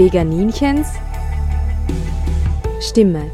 [0.00, 0.94] Veganinchens
[2.80, 3.30] Stimme.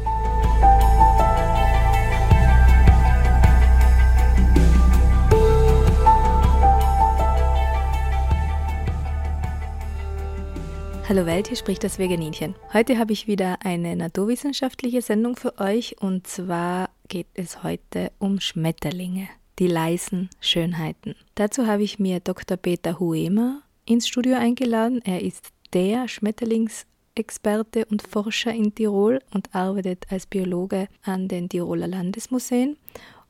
[11.07, 12.55] Hallo Welt, hier spricht das Veganinchen.
[12.73, 18.41] Heute habe ich wieder eine naturwissenschaftliche Sendung für euch und zwar geht es heute um
[18.41, 21.15] Schmetterlinge, die leisen Schönheiten.
[21.35, 22.57] Dazu habe ich mir Dr.
[22.57, 25.01] Peter Huema ins Studio eingeladen.
[25.05, 31.87] Er ist der Schmetterlingsexperte und Forscher in Tirol und arbeitet als Biologe an den Tiroler
[31.87, 32.77] Landesmuseen.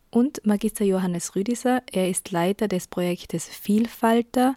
[0.10, 4.56] Und Magister Johannes Rüdiser, er ist Leiter des Projektes Vielfalter,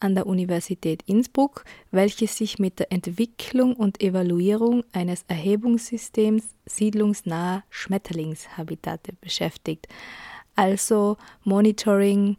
[0.00, 9.12] an der Universität Innsbruck, welches sich mit der Entwicklung und Evaluierung eines Erhebungssystems siedlungsnaher Schmetterlingshabitate
[9.20, 9.86] beschäftigt.
[10.54, 12.36] Also Monitoring,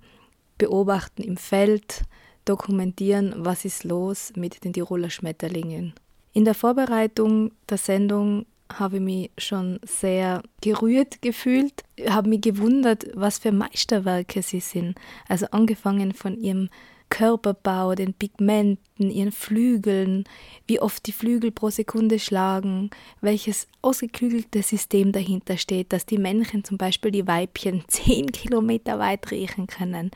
[0.58, 2.04] Beobachten im Feld,
[2.48, 5.94] dokumentieren, was ist los mit den Tiroler Schmetterlingen.
[6.34, 13.08] In der Vorbereitung der Sendung habe ich mich schon sehr gerührt gefühlt, habe mich gewundert,
[13.14, 14.98] was für Meisterwerke sie sind.
[15.28, 16.70] Also angefangen von ihrem
[17.10, 20.26] Körperbau, den Pigmenten, ihren Flügeln,
[20.68, 22.90] wie oft die Flügel pro Sekunde schlagen,
[23.22, 29.32] welches ausgeklügelte System dahinter steht, dass die Männchen zum Beispiel die Weibchen zehn Kilometer weit
[29.32, 30.12] riechen können.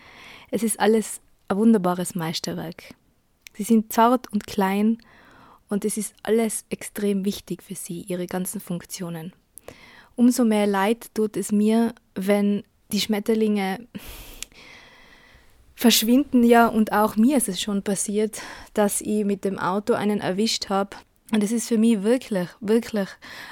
[0.52, 2.96] Es ist alles ein wunderbares Meisterwerk.
[3.54, 4.98] Sie sind zart und klein
[5.68, 9.34] und es ist alles extrem wichtig für sie, ihre ganzen Funktionen.
[10.16, 13.86] Umso mehr Leid tut es mir, wenn die Schmetterlinge
[15.76, 18.42] verschwinden ja und auch mir ist es schon passiert,
[18.74, 20.96] dass ich mit dem Auto einen erwischt habe.
[21.34, 23.08] Und es ist für mich wirklich, wirklich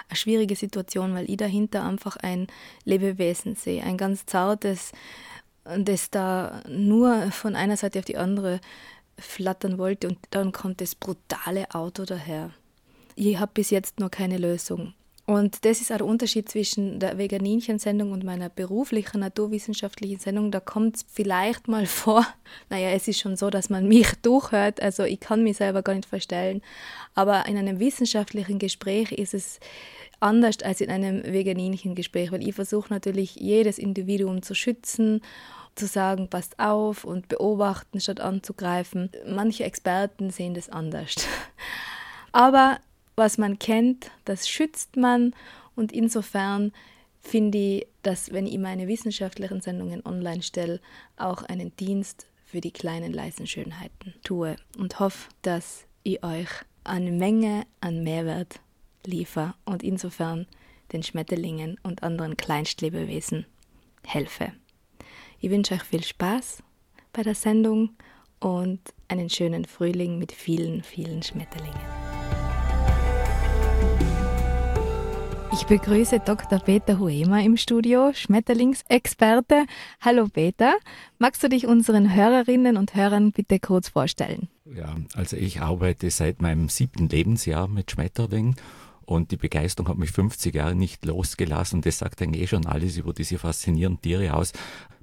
[0.09, 2.47] eine schwierige Situation, weil ich dahinter einfach ein
[2.83, 4.91] Lebewesen sehe, ein ganz zartes,
[5.63, 8.59] das da nur von einer Seite auf die andere
[9.17, 12.51] flattern wollte und dann kommt das brutale Auto daher.
[13.15, 14.93] Ich habe bis jetzt noch keine Lösung.
[15.29, 20.49] Und das ist auch der Unterschied zwischen der Veganinchen-Sendung und meiner beruflichen naturwissenschaftlichen Sendung.
[20.49, 22.25] Da kommt es vielleicht mal vor,
[22.71, 25.93] naja, es ist schon so, dass man mich durchhört, also ich kann mich selber gar
[25.93, 26.63] nicht verstellen.
[27.13, 29.59] Aber in einem wissenschaftlichen Gespräch ist es
[30.19, 35.21] anders als in einem Veganinchen-Gespräch, weil ich versuche natürlich jedes Individuum zu schützen
[35.75, 39.11] zu sagen, passt auf und beobachten statt anzugreifen.
[39.27, 41.13] Manche Experten sehen das anders.
[42.31, 42.79] Aber
[43.19, 45.35] was man kennt, das schützt man
[45.75, 46.71] und insofern
[47.19, 50.79] finde ich, dass wenn ich meine wissenschaftlichen Sendungen online stelle,
[51.17, 56.47] auch einen Dienst für die kleinen leisen Schönheiten tue und hoffe, dass ich euch
[56.83, 58.61] eine Menge an Mehrwert
[59.05, 60.47] liefere und insofern
[60.93, 63.45] den Schmetterlingen und anderen Kleinstlebewesen
[64.05, 64.53] helfe.
[65.41, 66.63] Ich wünsche euch viel Spaß
[67.13, 67.91] bei der Sendung
[68.39, 72.18] und einen schönen Frühling mit vielen, vielen Schmetterlingen.
[75.53, 76.59] Ich begrüße Dr.
[76.59, 79.65] Peter Huema im Studio, Schmetterlingsexperte.
[79.99, 80.73] Hallo Peter,
[81.17, 84.47] magst du dich unseren Hörerinnen und Hörern bitte kurz vorstellen?
[84.65, 88.55] Ja, also ich arbeite seit meinem siebten Lebensjahr mit Schmetterlingen
[89.05, 91.81] und die Begeisterung hat mich 50 Jahre nicht losgelassen.
[91.81, 94.53] Das sagt eigentlich eh schon alles über diese faszinierenden Tiere aus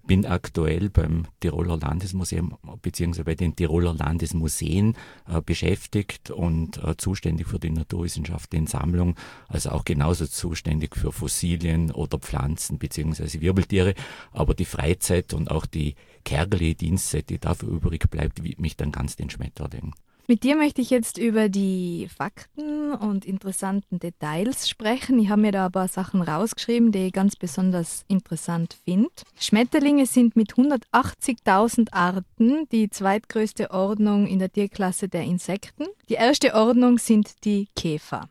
[0.07, 3.23] bin aktuell beim Tiroler Landesmuseum bzw.
[3.25, 4.95] bei den Tiroler Landesmuseen
[5.29, 9.17] äh, beschäftigt und äh, zuständig für die naturwissenschaftliche Sammlung,
[9.49, 13.41] also auch genauso zuständig für Fossilien oder Pflanzen bzw.
[13.41, 13.95] Wirbeltiere.
[14.33, 15.95] Aber die Freizeit und auch die
[16.25, 19.93] kärgliche Dienstzeit, die dafür übrig bleibt, widme ich dann ganz den Schmetterlingen.
[20.29, 25.21] Mit dir möchte ich jetzt über die Fakten und interessanten Details sprechen.
[25.21, 29.11] Ich habe mir da ein paar Sachen rausgeschrieben, die ich ganz besonders interessant finde.
[29.39, 35.87] Schmetterlinge sind mit 180.000 Arten die zweitgrößte Ordnung in der Tierklasse der Insekten.
[36.09, 38.29] Die erste Ordnung sind die Käfer.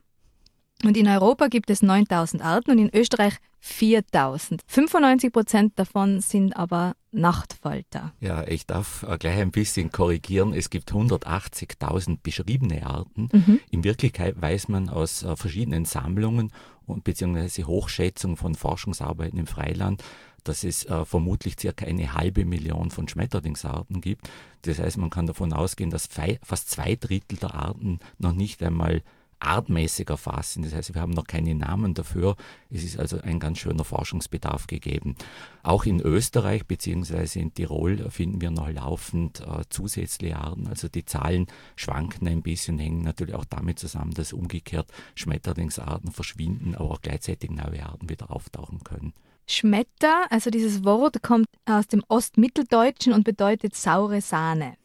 [0.84, 3.36] Und in Europa gibt es 9000 Arten und in Österreich
[3.66, 4.62] 4000.
[4.68, 8.14] 95 Prozent davon sind aber Nachtfalter.
[8.20, 10.54] Ja, ich darf äh, gleich ein bisschen korrigieren.
[10.54, 13.30] Es gibt 180.000 beschriebene Arten.
[13.34, 13.60] Mhm.
[13.72, 16.52] In Wirklichkeit weiß man aus äh, verschiedenen Sammlungen
[16.86, 20.04] und beziehungsweise Hochschätzungen von Forschungsarbeiten im Freiland,
[20.44, 24.30] dass es äh, vermutlich circa eine halbe Million von Schmetterlingsarten gibt.
[24.62, 26.08] Das heißt, man kann davon ausgehen, dass
[26.44, 29.02] fast zwei Drittel der Arten noch nicht einmal
[29.40, 30.64] artmäßig erfassen.
[30.64, 32.36] Das heißt, wir haben noch keine Namen dafür.
[32.70, 35.16] Es ist also ein ganz schöner Forschungsbedarf gegeben.
[35.64, 37.40] Auch in Österreich bzw.
[37.40, 40.68] in Tirol finden wir noch laufend äh, zusätzliche Arten.
[40.68, 46.76] Also die Zahlen schwanken ein bisschen, hängen natürlich auch damit zusammen, dass umgekehrt Schmetterlingsarten verschwinden,
[46.76, 49.14] aber auch gleichzeitig neue Arten wieder auftauchen können.
[49.48, 54.76] Schmetter, also dieses Wort kommt aus dem Ostmitteldeutschen und bedeutet saure Sahne.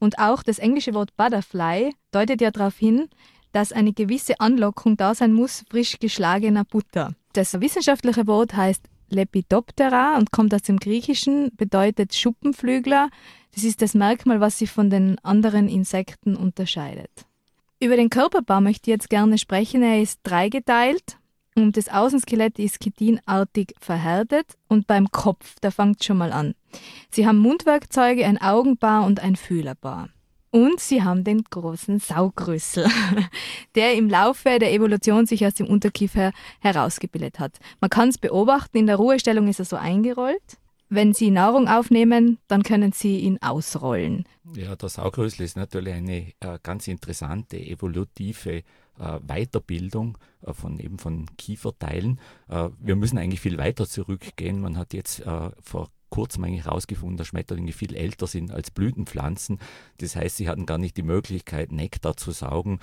[0.00, 3.08] Und auch das englische Wort Butterfly deutet ja darauf hin,
[3.52, 7.14] dass eine gewisse Anlockung da sein muss, frisch geschlagener Butter.
[7.32, 13.10] Das wissenschaftliche Wort heißt Lepidoptera und kommt aus dem Griechischen, bedeutet Schuppenflügler.
[13.54, 17.10] Das ist das Merkmal, was sie von den anderen Insekten unterscheidet.
[17.80, 19.82] Über den Körperbau möchte ich jetzt gerne sprechen.
[19.82, 21.18] Er ist dreigeteilt
[21.54, 26.54] und das Außenskelett ist chitinartig verhärtet und beim Kopf, da fängt schon mal an.
[27.10, 30.08] Sie haben Mundwerkzeuge, ein Augenbar und ein Fühlerbar.
[30.50, 32.86] Und sie haben den großen Saugrüssel,
[33.74, 37.58] der im Laufe der Evolution sich aus dem Unterkiefer herausgebildet hat.
[37.80, 40.58] Man kann es beobachten, in der Ruhestellung ist er so eingerollt.
[40.90, 44.24] Wenn Sie Nahrung aufnehmen, dann können Sie ihn ausrollen.
[44.56, 48.62] Ja, der Saugrüssel ist natürlich eine äh, ganz interessante evolutive
[48.98, 52.18] äh, Weiterbildung äh, von eben von Kieferteilen.
[52.48, 54.60] Äh, wir müssen eigentlich viel weiter zurückgehen.
[54.60, 55.22] Man hat jetzt
[55.60, 59.58] vor kurzem eigentlich herausgefunden, dass Schmetterlinge viel älter sind als Blütenpflanzen.
[59.98, 62.78] Das heißt, sie hatten gar nicht die Möglichkeit, Nektar zu saugen.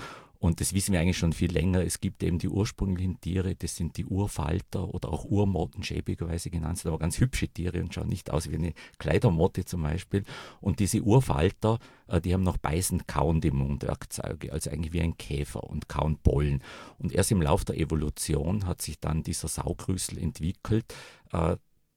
[0.46, 1.84] Und das wissen wir eigentlich schon viel länger.
[1.84, 6.78] Es gibt eben die ursprünglichen Tiere, das sind die Urfalter oder auch Urmotten, schäbigerweise genannt,
[6.78, 10.24] sind aber ganz hübsche Tiere und schauen nicht aus wie eine Kleidermotte zum Beispiel.
[10.62, 15.64] Und diese Urfalter, äh, die haben noch beißend kauende Mundwerkzeuge, also eigentlich wie ein Käfer
[15.64, 16.62] und kauen Pollen.
[17.00, 20.94] Und erst im Lauf der Evolution hat sich dann dieser Saugrüssel entwickelt,
[21.32, 21.56] äh,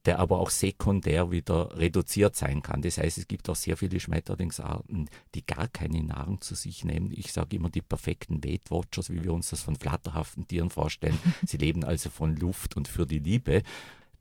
[0.08, 2.80] der aber auch sekundär wieder reduziert sein kann.
[2.80, 7.12] Das heißt, es gibt auch sehr viele Schmetterlingsarten, die gar keine Nahrung zu sich nehmen.
[7.14, 11.18] Ich sage immer die perfekten Weight Watchers, wie wir uns das von flatterhaften Tieren vorstellen.
[11.46, 13.62] Sie leben also von Luft und für die Liebe.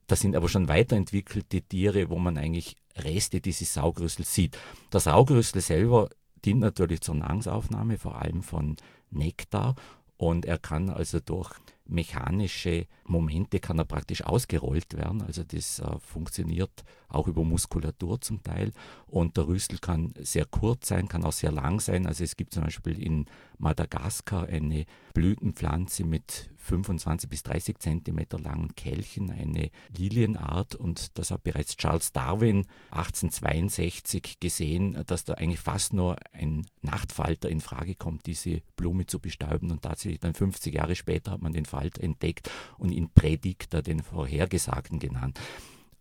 [0.08, 4.58] Das sind aber schon weiterentwickelte Tiere, wo man eigentlich Reste dieses Saugrüssels sieht.
[4.90, 6.10] Das Saugrüssel selber
[6.44, 8.76] dient natürlich zur Nahrungsaufnahme, vor allem von
[9.10, 9.76] Nektar.
[10.18, 11.54] Und er kann also durch
[11.88, 15.22] mechanische Momente kann er praktisch ausgerollt werden.
[15.22, 18.74] Also das äh, funktioniert auch über Muskulatur zum Teil.
[19.08, 22.06] Und der Rüssel kann sehr kurz sein, kann auch sehr lang sein.
[22.06, 23.26] Also es gibt zum Beispiel in
[23.58, 30.76] Madagaskar eine Blütenpflanze mit 25 bis 30 Zentimeter langen Kelchen, eine Lilienart.
[30.76, 37.50] Und das hat bereits Charles Darwin 1862 gesehen, dass da eigentlich fast nur ein Nachtfalter
[37.50, 39.72] in Frage kommt, diese Blume zu bestäuben.
[39.72, 44.04] Und tatsächlich dann 50 Jahre später hat man den Falter entdeckt und ihn Prädikter, den
[44.04, 45.40] Vorhergesagten genannt.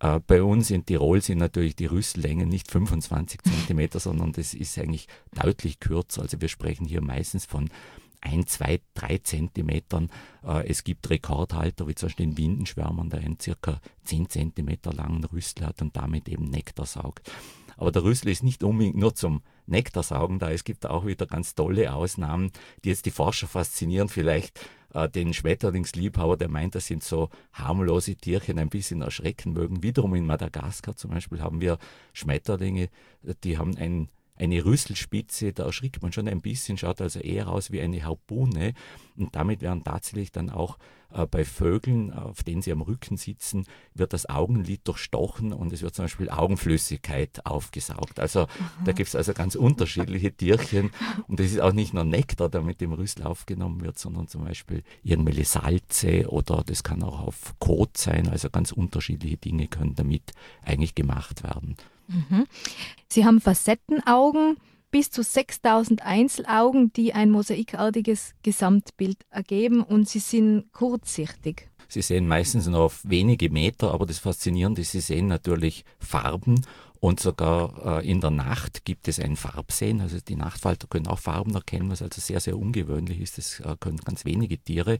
[0.01, 4.79] Äh, bei uns in Tirol sind natürlich die Rüssellängen nicht 25 Zentimeter, sondern das ist
[4.79, 6.23] eigentlich deutlich kürzer.
[6.23, 7.71] Also wir sprechen hier meistens von
[8.21, 10.11] ein, zwei, drei Zentimetern.
[10.45, 15.25] Äh, es gibt Rekordhalter, wie zum Beispiel den Windenschwärmern, der einen circa zehn Zentimeter langen
[15.25, 17.31] Rüssel hat und damit eben Nektar saugt.
[17.77, 20.51] Aber der Rüssel ist nicht unbedingt nur zum Nektarsaugen da.
[20.51, 22.51] Es gibt auch wieder ganz tolle Ausnahmen,
[22.85, 24.09] die jetzt die Forscher faszinieren.
[24.09, 24.59] Vielleicht
[24.95, 29.83] äh, den Schmetterlingsliebhaber, der meint, das sind so harmlose Tierchen, ein bisschen erschrecken mögen.
[29.83, 31.79] Wiederum in Madagaskar zum Beispiel haben wir
[32.13, 32.89] Schmetterlinge,
[33.45, 37.71] die haben ein eine Rüsselspitze, da erschrickt man schon ein bisschen, schaut also eher aus
[37.71, 38.75] wie eine Harpune.
[39.17, 40.79] Und damit werden tatsächlich dann auch
[41.13, 45.83] äh, bei Vögeln, auf denen sie am Rücken sitzen, wird das Augenlid durchstochen und es
[45.83, 48.21] wird zum Beispiel Augenflüssigkeit aufgesaugt.
[48.21, 48.47] Also
[48.85, 50.91] da gibt es also ganz unterschiedliche Tierchen.
[51.29, 54.45] Und es ist auch nicht nur Nektar, der mit dem Rüssel aufgenommen wird, sondern zum
[54.45, 58.29] Beispiel irgendwelche Salze oder das kann auch auf Kot sein.
[58.29, 61.77] Also ganz unterschiedliche Dinge können damit eigentlich gemacht werden.
[62.09, 62.47] Mhm.
[63.09, 64.57] Sie haben Facettenaugen,
[64.91, 71.69] bis zu 6000 Einzelaugen, die ein mosaikartiges Gesamtbild ergeben und sie sind kurzsichtig.
[71.89, 76.65] Sie sehen meistens nur auf wenige Meter, aber das Faszinierende ist, Sie sehen natürlich Farben
[76.99, 80.01] und sogar äh, in der Nacht gibt es ein Farbsehen.
[80.01, 83.39] Also die Nachtfalter können auch Farben erkennen, was also sehr, sehr ungewöhnlich ist.
[83.39, 84.99] Das äh, können ganz wenige Tiere.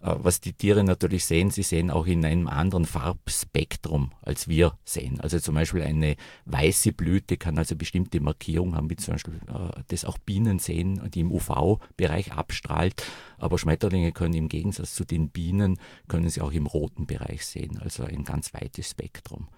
[0.00, 4.78] Äh, was die Tiere natürlich sehen, sie sehen auch in einem anderen Farbspektrum, als wir
[4.84, 5.20] sehen.
[5.20, 9.82] Also zum Beispiel eine weiße Blüte kann also bestimmte Markierungen haben, wie zum Beispiel äh,
[9.88, 13.04] das auch Bienen sehen, die im UV-Bereich abstrahlt.
[13.38, 17.78] Aber Schmetterlinge können im Gegensatz zu den Bienen, können sie auch im roten Bereich sehen,
[17.78, 19.48] also ein ganz weites Spektrum.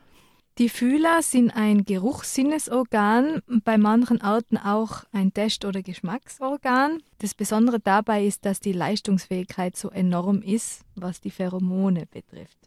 [0.58, 7.00] Die Fühler sind ein Geruchssinnesorgan, bei manchen Arten auch ein Test- oder Geschmacksorgan.
[7.18, 12.58] Das Besondere dabei ist, dass die Leistungsfähigkeit so enorm ist, was die Pheromone betrifft,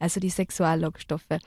[0.00, 1.38] also die Sexuallockstoffe.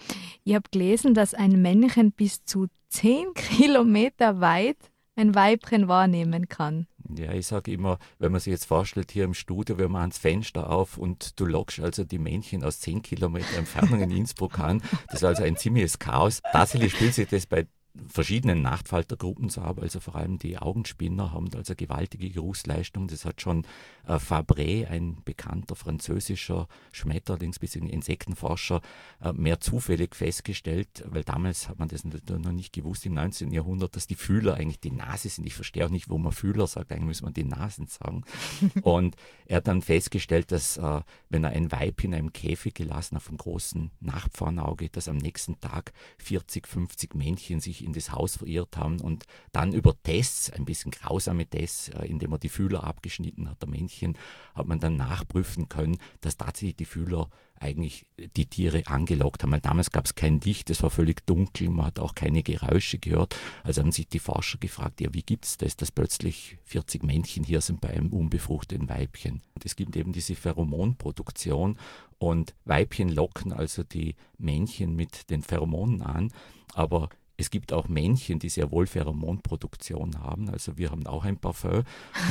[0.45, 4.77] Ich habe gelesen, dass ein Männchen bis zu 10 Kilometer weit
[5.17, 6.87] ein Weibchen wahrnehmen kann.
[7.17, 10.19] Ja, ich sage immer, wenn man sich jetzt vorstellt, hier im Studio, wir machen das
[10.19, 14.83] Fenster auf und du lockst also die Männchen aus 10 Kilometer Entfernung in Innsbruck an.
[15.07, 16.41] Das ist also ein ziemliches Chaos.
[16.51, 17.67] Tatsächlich spielt sich das bei
[18.07, 23.07] verschiedenen Nachtfaltergruppen zu haben, also vor allem die Augenspinner haben also gewaltige Geruchsleistung.
[23.07, 23.65] Das hat schon
[24.07, 27.87] äh, Fabre, ein bekannter französischer Schmetterlings- bzw.
[27.87, 28.81] Insektenforscher,
[29.21, 33.51] äh, mehr zufällig festgestellt, weil damals hat man das noch nicht gewusst im 19.
[33.51, 35.45] Jahrhundert, dass die Fühler eigentlich die Nase sind.
[35.45, 38.23] Ich verstehe auch nicht, wo man Fühler sagt, eigentlich muss man die Nasen sagen.
[38.83, 39.15] Und
[39.45, 43.27] er hat dann festgestellt, dass äh, wenn er ein Weib in einem Käfig gelassen auf
[43.27, 48.77] einem großen Nachtpfahnauge, dass am nächsten Tag 40, 50 Männchen sich in das Haus verirrt
[48.77, 53.49] haben und dann über Tests, ein bisschen grausame Tests, äh, indem er die Fühler abgeschnitten
[53.49, 54.17] hat, der Männchen,
[54.55, 59.51] hat man dann nachprüfen können, dass tatsächlich die Fühler eigentlich die Tiere angelockt haben.
[59.51, 62.99] Weil damals gab es kein Licht, es war völlig dunkel, man hat auch keine Geräusche
[62.99, 63.35] gehört.
[63.63, 67.43] Also haben sich die Forscher gefragt, ja, wie gibt es das, dass plötzlich 40 Männchen
[67.43, 69.41] hier sind bei einem unbefruchteten Weibchen?
[69.55, 71.77] Und es gibt eben diese Pheromonproduktion
[72.17, 76.31] und Weibchen locken also die Männchen mit den Pheromonen an,
[76.73, 77.09] aber
[77.39, 80.49] es gibt auch Männchen, die sehr wohl Pheromonproduktion haben.
[80.49, 81.83] Also wir haben auch ein Parfum.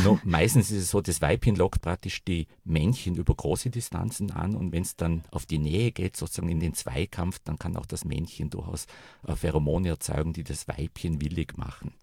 [0.05, 4.55] Nur meistens ist es so, das Weibchen lockt praktisch die Männchen über große Distanzen an
[4.55, 7.87] und wenn es dann auf die Nähe geht, sozusagen in den Zweikampf, dann kann auch
[7.87, 8.87] das Männchen durchaus
[9.27, 11.95] äh, Pheromone erzeugen, die das Weibchen willig machen.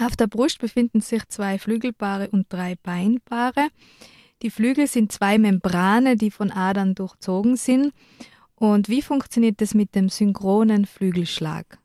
[0.00, 3.68] Auf der Brust befinden sich zwei Flügelpaare und drei Beinpaare.
[4.42, 7.92] Die Flügel sind zwei Membrane, die von Adern durchzogen sind
[8.58, 11.78] und wie funktioniert das mit dem synchronen Flügelschlag?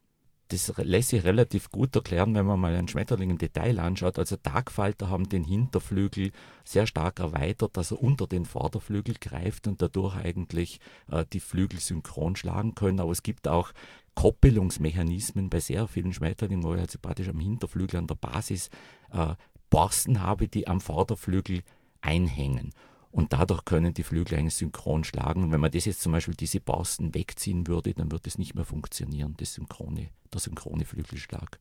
[0.50, 4.20] Das lässt sich relativ gut erklären, wenn man mal einen Schmetterling im Detail anschaut.
[4.20, 6.32] Also Tagfalter haben den Hinterflügel
[6.64, 11.80] sehr stark erweitert, dass er unter den Vorderflügel greift und dadurch eigentlich äh, die Flügel
[11.80, 13.00] synchron schlagen können.
[13.00, 13.72] Aber es gibt auch
[14.16, 18.70] Koppelungsmechanismen bei sehr vielen Schmetterlingen, wo ich also praktisch am Hinterflügel an der Basis
[19.12, 19.34] äh,
[19.70, 21.62] Borsten habe, die am Vorderflügel
[22.02, 22.74] einhängen
[23.14, 25.44] und dadurch können die Flügel eigentlich synchron schlagen.
[25.44, 28.56] Und wenn man das jetzt zum Beispiel diese Borsten wegziehen würde, dann würde es nicht
[28.56, 31.60] mehr funktionieren, das synchrone, der synchrone Flügelschlag.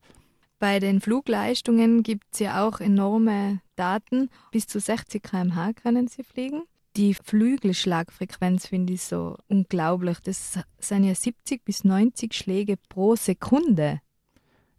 [0.57, 4.29] Bei den Flugleistungen gibt es ja auch enorme Daten.
[4.51, 6.63] Bis zu 60 km/h können sie fliegen.
[6.95, 10.19] Die Flügelschlagfrequenz finde ich so unglaublich.
[10.21, 13.99] Das sind ja 70 bis 90 Schläge pro Sekunde.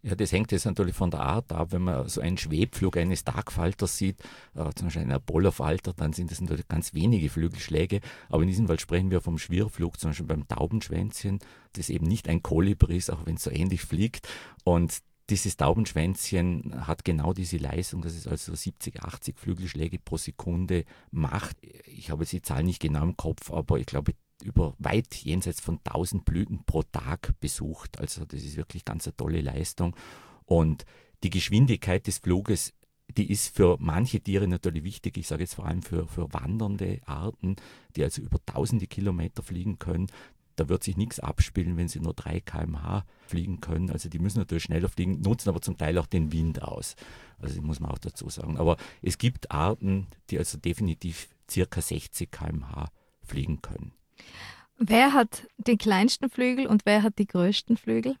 [0.05, 1.71] Ja, das hängt jetzt natürlich von der Art ab.
[1.71, 4.21] Wenn man so einen Schwebflug eines Tagfalters sieht,
[4.53, 8.01] äh, zum Beispiel einen Apollo-Falter, dann sind das natürlich ganz wenige Flügelschläge.
[8.29, 11.39] Aber in diesem Fall sprechen wir vom Schwirrflug, zum Beispiel beim Taubenschwänzchen,
[11.73, 14.27] das eben nicht ein Kolibri ist, auch wenn es so ähnlich fliegt.
[14.63, 14.99] Und
[15.31, 21.57] dieses Taubenschwänzchen hat genau diese Leistung, dass es also 70, 80 Flügelschläge pro Sekunde macht.
[21.87, 25.61] Ich habe jetzt die Zahl nicht genau im Kopf, aber ich glaube, über weit jenseits
[25.61, 27.99] von 1000 Blüten pro Tag besucht.
[27.99, 29.95] Also das ist wirklich ganz eine tolle Leistung.
[30.45, 30.85] Und
[31.23, 32.73] die Geschwindigkeit des Fluges,
[33.17, 35.17] die ist für manche Tiere natürlich wichtig.
[35.17, 37.55] Ich sage jetzt vor allem für, für wandernde Arten,
[37.95, 40.07] die also über tausende Kilometer fliegen können.
[40.55, 43.89] Da wird sich nichts abspielen, wenn sie nur 3 km/h fliegen können.
[43.89, 46.95] Also die müssen natürlich schneller fliegen, nutzen aber zum Teil auch den Wind aus.
[47.39, 48.57] Also das muss man auch dazu sagen.
[48.57, 52.87] Aber es gibt Arten, die also definitiv circa 60 km/h
[53.21, 53.91] fliegen können.
[54.77, 58.17] Wer hat die kleinsten Flügel und wer hat die größten Flügel?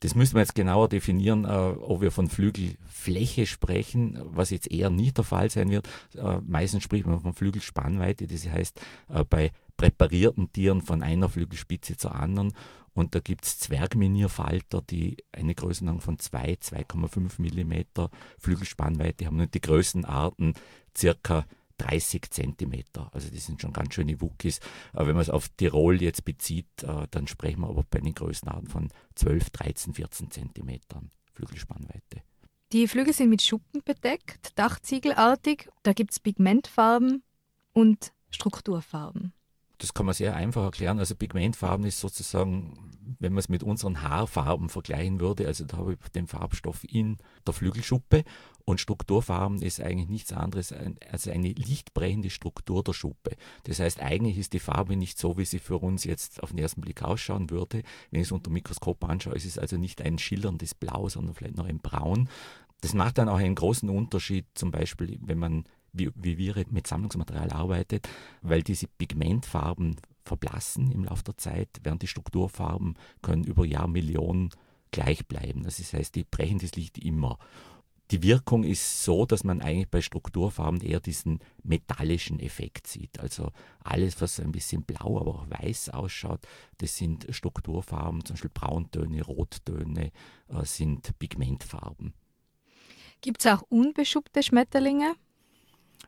[0.00, 4.90] Das müssen wir jetzt genauer definieren, äh, ob wir von Flügelfläche sprechen, was jetzt eher
[4.90, 5.88] nicht der Fall sein wird.
[6.14, 11.96] Äh, meistens spricht man von Flügelspannweite, das heißt äh, bei präparierten Tieren von einer Flügelspitze
[11.96, 12.52] zur anderen.
[12.94, 18.08] Und da gibt es Zwergminierfalter, die eine Größenordnung von 2, 2,5 mm
[18.38, 19.40] Flügelspannweite haben.
[19.40, 20.54] Und die größten Arten
[20.96, 21.44] circa
[21.78, 23.10] 30 Zentimeter.
[23.12, 24.60] Also das sind schon ganz schöne Wookies.
[24.92, 28.14] Aber wenn man es auf Tirol jetzt bezieht, äh, dann sprechen wir aber bei den
[28.14, 32.22] Größenarten von 12, 13, 14 Zentimetern Flügelspannweite.
[32.72, 35.68] Die Flügel sind mit Schuppen bedeckt, dachziegelartig.
[35.84, 37.22] Da gibt es Pigmentfarben
[37.72, 39.32] und Strukturfarben.
[39.78, 40.98] Das kann man sehr einfach erklären.
[40.98, 45.94] Also Pigmentfarben ist sozusagen, wenn man es mit unseren Haarfarben vergleichen würde, also da habe
[45.94, 47.16] ich den Farbstoff in
[47.46, 48.24] der Flügelschuppe
[48.68, 50.74] und Strukturfarben ist eigentlich nichts anderes
[51.10, 53.30] als eine lichtbrechende Struktur der Schuppe.
[53.64, 56.58] Das heißt, eigentlich ist die Farbe nicht so, wie sie für uns jetzt auf den
[56.58, 57.82] ersten Blick ausschauen würde.
[58.10, 61.34] Wenn ich es unter dem Mikroskop anschaue, ist es also nicht ein schillerndes Blau, sondern
[61.34, 62.28] vielleicht noch ein Braun.
[62.82, 66.86] Das macht dann auch einen großen Unterschied, zum Beispiel, wenn man wie, wie wir mit
[66.86, 68.06] Sammlungsmaterial arbeitet,
[68.42, 69.96] weil diese Pigmentfarben
[70.26, 74.50] verblassen im Laufe der Zeit, während die Strukturfarben können über Jahrmillionen
[74.90, 75.62] gleich bleiben.
[75.62, 77.38] Das heißt, die brechen das Licht immer.
[78.10, 83.20] Die Wirkung ist so, dass man eigentlich bei Strukturfarben eher diesen metallischen Effekt sieht.
[83.20, 83.52] Also
[83.84, 86.40] alles, was ein bisschen blau, aber auch weiß ausschaut,
[86.78, 90.10] das sind Strukturfarben, zum Beispiel Brauntöne, Rottöne,
[90.48, 92.14] äh, sind Pigmentfarben.
[93.20, 95.14] Gibt es auch unbeschuppte Schmetterlinge?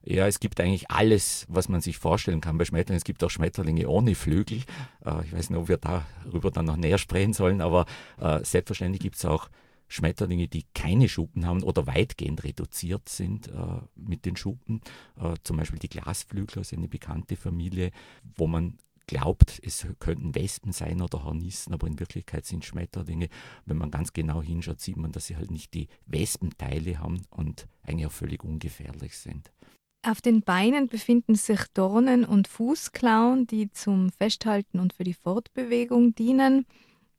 [0.03, 2.99] Ja, es gibt eigentlich alles, was man sich vorstellen kann bei Schmetterlingen.
[2.99, 4.63] Es gibt auch Schmetterlinge ohne Flügel.
[5.05, 7.85] Äh, ich weiß nicht, ob wir darüber dann noch näher sprechen sollen, aber
[8.19, 9.51] äh, selbstverständlich gibt es auch
[9.91, 14.81] Schmetterlinge, die keine Schuppen haben oder weitgehend reduziert sind äh, mit den Schuppen.
[15.17, 17.91] Äh, zum Beispiel die Glasflügler ist eine bekannte Familie,
[18.37, 18.79] wo man
[19.09, 23.29] glaubt, es könnten Wespen sein oder Hornissen, aber in Wirklichkeit sind Schmetterlinge.
[23.67, 27.67] Wenn man ganz genau hinschaut, sieht man, dass sie halt nicht die Wespenteile haben und
[27.83, 29.51] eigentlich auch völlig ungefährlich sind.
[30.07, 36.15] Auf den Beinen befinden sich Dornen und Fußklauen, die zum Festhalten und für die Fortbewegung
[36.15, 36.65] dienen.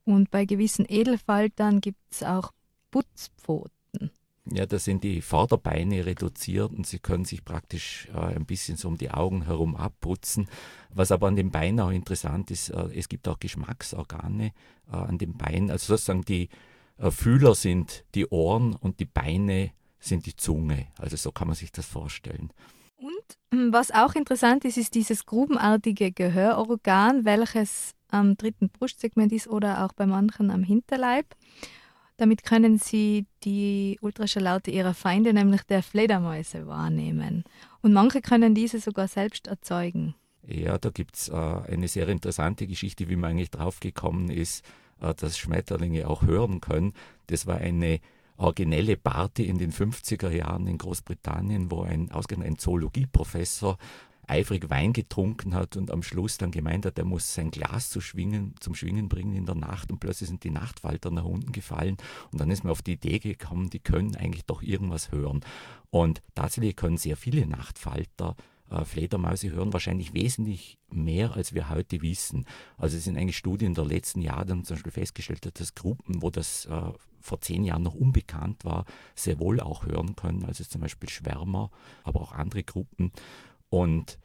[0.04, 2.52] Und bei gewissen Edelfaltern gibt es auch
[2.92, 4.12] Putzpfoten.
[4.44, 8.88] Ja, da sind die Vorderbeine reduziert und sie können sich praktisch äh, ein bisschen so
[8.88, 10.48] um die Augen herum abputzen.
[10.90, 14.52] Was aber an den Beinen auch interessant ist, äh, es gibt auch Geschmacksorgane
[14.92, 15.70] äh, an den Beinen.
[15.70, 16.48] Also sozusagen die
[16.98, 19.70] äh, Fühler sind die Ohren und die Beine
[20.00, 20.88] sind die Zunge.
[20.98, 22.52] Also so kann man sich das vorstellen.
[22.96, 29.48] Und hm, was auch interessant ist, ist dieses grubenartige Gehörorgan, welches am dritten Brustsegment ist
[29.48, 31.26] oder auch bei manchen am Hinterleib.
[32.16, 37.44] Damit können sie die Ultraschalllaute ihrer Feinde, nämlich der Fledermäuse, wahrnehmen.
[37.80, 40.14] Und manche können diese sogar selbst erzeugen.
[40.46, 44.64] Ja, da gibt es äh, eine sehr interessante Geschichte, wie man eigentlich draufgekommen ist,
[45.00, 46.92] äh, dass Schmetterlinge auch hören können.
[47.28, 48.00] Das war eine
[48.36, 53.78] originelle Party in den 50er Jahren in Großbritannien, wo ein ein Zoologieprofessor
[54.32, 58.00] eifrig Wein getrunken hat und am Schluss dann gemeint hat, er muss sein Glas zu
[58.00, 61.98] schwingen, zum Schwingen bringen in der Nacht und plötzlich sind die Nachtfalter nach unten gefallen
[62.30, 65.40] und dann ist mir auf die Idee gekommen, die können eigentlich doch irgendwas hören.
[65.90, 68.34] Und tatsächlich können sehr viele Nachtfalter
[68.70, 72.46] äh, Fledermäuse hören, wahrscheinlich wesentlich mehr, als wir heute wissen.
[72.78, 76.22] Also es sind eigentlich Studien der letzten Jahre, die haben zum Beispiel festgestellt, dass Gruppen,
[76.22, 80.64] wo das äh, vor zehn Jahren noch unbekannt war, sehr wohl auch hören können, also
[80.64, 81.70] zum Beispiel Schwärmer,
[82.02, 83.12] aber auch andere Gruppen.
[83.72, 84.18] Und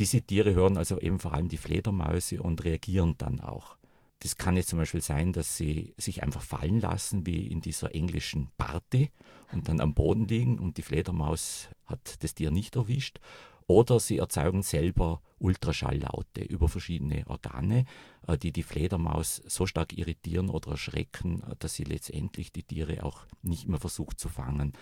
[0.00, 3.76] diese Tiere hören also eben vor allem die Fledermäuse und reagieren dann auch.
[4.18, 7.94] Das kann jetzt zum Beispiel sein, dass sie sich einfach fallen lassen, wie in dieser
[7.94, 9.12] englischen Party,
[9.52, 13.20] und dann am Boden liegen und die Fledermaus hat das Tier nicht erwischt.
[13.68, 17.84] Oder sie erzeugen selber Ultraschalllaute über verschiedene Organe,
[18.26, 23.04] äh, die die Fledermaus so stark irritieren oder erschrecken, äh, dass sie letztendlich die Tiere
[23.04, 24.72] auch nicht mehr versucht zu fangen.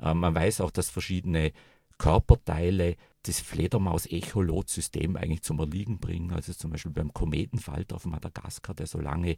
[0.00, 1.52] Äh, man weiß auch, dass verschiedene
[1.98, 6.32] Körperteile das Fledermaus-Echolot-System eigentlich zum Erliegen bringen.
[6.32, 9.36] Also zum Beispiel beim Kometenfalter auf Madagaskar, der so lange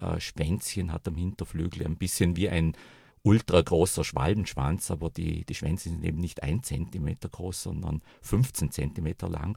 [0.00, 2.76] äh, Schwänzchen hat am Hinterflügel, ein bisschen wie ein
[3.22, 8.70] ultra großer Schwalbenschwanz, aber die, die Schwänze sind eben nicht ein Zentimeter groß, sondern 15
[8.72, 9.56] Zentimeter lang.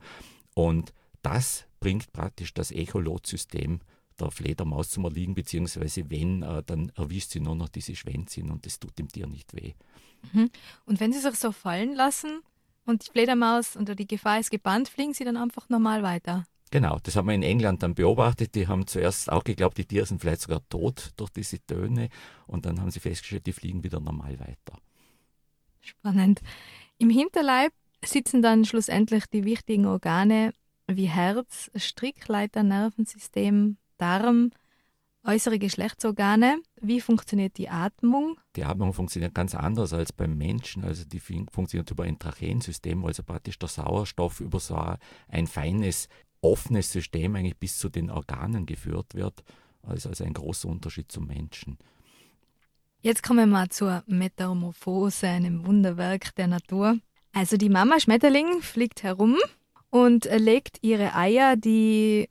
[0.54, 3.80] Und das bringt praktisch das Echolot-System
[4.18, 8.64] der Fledermaus zum Erliegen, beziehungsweise wenn, äh, dann erwischt sie nur noch diese Schwänzchen und
[8.64, 9.74] das tut dem Tier nicht weh.
[10.32, 10.50] Mhm.
[10.86, 12.40] Und wenn sie sich so fallen lassen
[12.86, 16.46] und die Fledermaus unter die Gefahr ist gebannt, fliegen sie dann einfach normal weiter?
[16.70, 18.54] Genau, das haben wir in England dann beobachtet.
[18.54, 22.08] Die haben zuerst auch geglaubt, die Tiere sind vielleicht sogar tot durch diese Töne
[22.46, 24.78] und dann haben sie festgestellt, die fliegen wieder normal weiter.
[25.80, 26.40] Spannend.
[26.98, 27.72] Im Hinterleib
[28.04, 30.52] sitzen dann schlussendlich die wichtigen Organe
[30.88, 34.50] wie Herz, Strickleiter, Nervensystem, Darm,
[35.26, 36.60] äußere Geschlechtsorgane.
[36.80, 38.38] Wie funktioniert die Atmung?
[38.54, 40.84] Die Atmung funktioniert ganz anders als beim Menschen.
[40.84, 44.78] Also die funktioniert über ein Trachensystem, also praktisch der Sauerstoff über so
[45.28, 46.08] ein feines,
[46.40, 49.42] offenes System eigentlich bis zu den Organen geführt wird.
[49.82, 51.78] Also, also ein großer Unterschied zum Menschen.
[53.00, 56.98] Jetzt kommen wir mal zur Metamorphose, einem Wunderwerk der Natur.
[57.32, 59.36] Also die Mama Schmetterling fliegt herum
[59.90, 62.28] und legt ihre Eier, die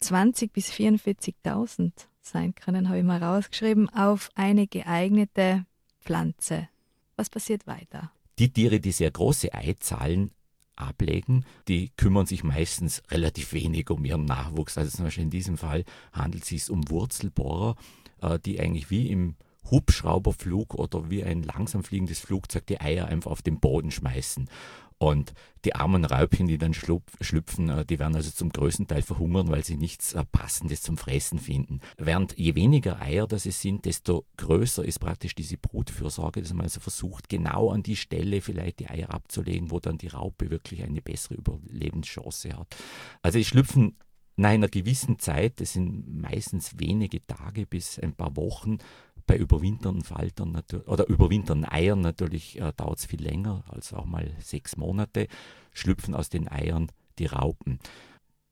[0.00, 1.92] 20 bis 44.000
[2.26, 5.64] sein können, habe ich mal rausgeschrieben, auf eine geeignete
[6.00, 6.68] Pflanze.
[7.16, 8.10] Was passiert weiter?
[8.38, 10.30] Die Tiere, die sehr große Eizahlen
[10.76, 14.76] ablegen, die kümmern sich meistens relativ wenig um ihren Nachwuchs.
[14.76, 17.76] Also zum Beispiel in diesem Fall handelt es sich um Wurzelbohrer,
[18.20, 19.36] äh, die eigentlich wie im
[19.70, 24.48] Hubschrauberflug oder wie ein langsam fliegendes Flugzeug die Eier einfach auf den Boden schmeißen.
[24.98, 25.34] Und
[25.66, 29.64] die armen Räubchen, die dann schlüpfen, äh, die werden also zum größten Teil verhungern, weil
[29.64, 31.80] sie nichts äh, Passendes zum Fressen finden.
[31.98, 36.64] Während je weniger Eier das es sind, desto größer ist praktisch diese Brutfürsorge, dass man
[36.64, 40.82] also versucht, genau an die Stelle vielleicht die Eier abzulegen, wo dann die Raupe wirklich
[40.82, 42.74] eine bessere Überlebenschance hat.
[43.20, 43.96] Also die schlüpfen
[44.36, 48.78] nach einer gewissen Zeit, das sind meistens wenige Tage bis ein paar Wochen,
[49.26, 54.30] bei überwinternden Faltern oder überwinternden Eiern natürlich äh, dauert es viel länger, also auch mal
[54.38, 55.26] sechs Monate,
[55.72, 57.78] schlüpfen aus den Eiern die Raupen.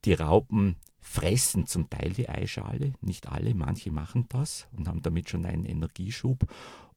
[0.03, 5.29] Die Raupen fressen zum Teil die Eischale, nicht alle, manche machen das und haben damit
[5.29, 6.45] schon einen Energieschub.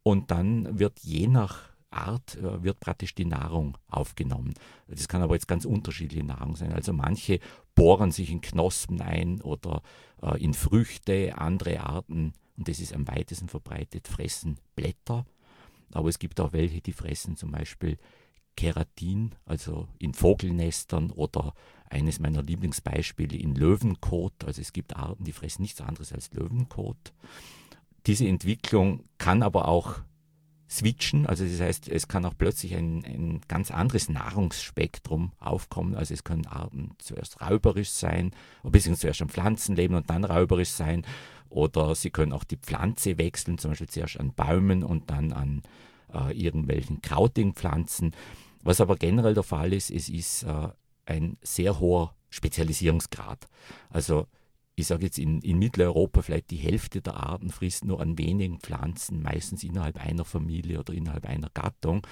[0.03, 4.55] Und dann wird je nach Art äh, wird praktisch die Nahrung aufgenommen.
[4.89, 6.73] Das kann aber jetzt ganz unterschiedliche Nahrung sein.
[6.73, 7.41] Also manche
[7.75, 9.83] bohren sich in Knospen ein oder
[10.23, 15.25] äh, in Früchte, andere Arten, und das ist am weitesten verbreitet, fressen Blätter.
[15.93, 17.97] Aber es gibt auch welche, die fressen zum Beispiel
[18.57, 21.55] Keratin, also in Vogelnestern oder
[21.89, 24.45] eines meiner Lieblingsbeispiele in Löwenkot.
[24.45, 27.15] Also es gibt Arten, die fressen nichts anderes als Löwenkot.
[28.07, 30.01] Diese Entwicklung kann aber auch
[30.71, 35.95] switchen, also das heißt, es kann auch plötzlich ein, ein ganz anderes Nahrungsspektrum aufkommen.
[35.95, 40.71] Also es können Arten zuerst räuberisch sein, beziehungsweise zuerst an Pflanzen leben und dann räuberisch
[40.71, 41.07] sein.
[41.49, 45.63] Oder sie können auch die Pflanze wechseln, zum Beispiel zuerst an Bäumen und dann an
[46.13, 48.13] äh, irgendwelchen krautigen Pflanzen.
[48.63, 50.69] Was aber generell der Fall ist, es ist äh,
[51.07, 53.49] ein sehr hoher Spezialisierungsgrad.
[53.89, 54.27] Also
[54.79, 58.61] ich sage jetzt in, in, Mitteleuropa vielleicht die Hälfte der Arten frisst nur an wenigen
[58.61, 62.07] Pflanzen, meistens innerhalb einer Familie oder innerhalb einer Gattung.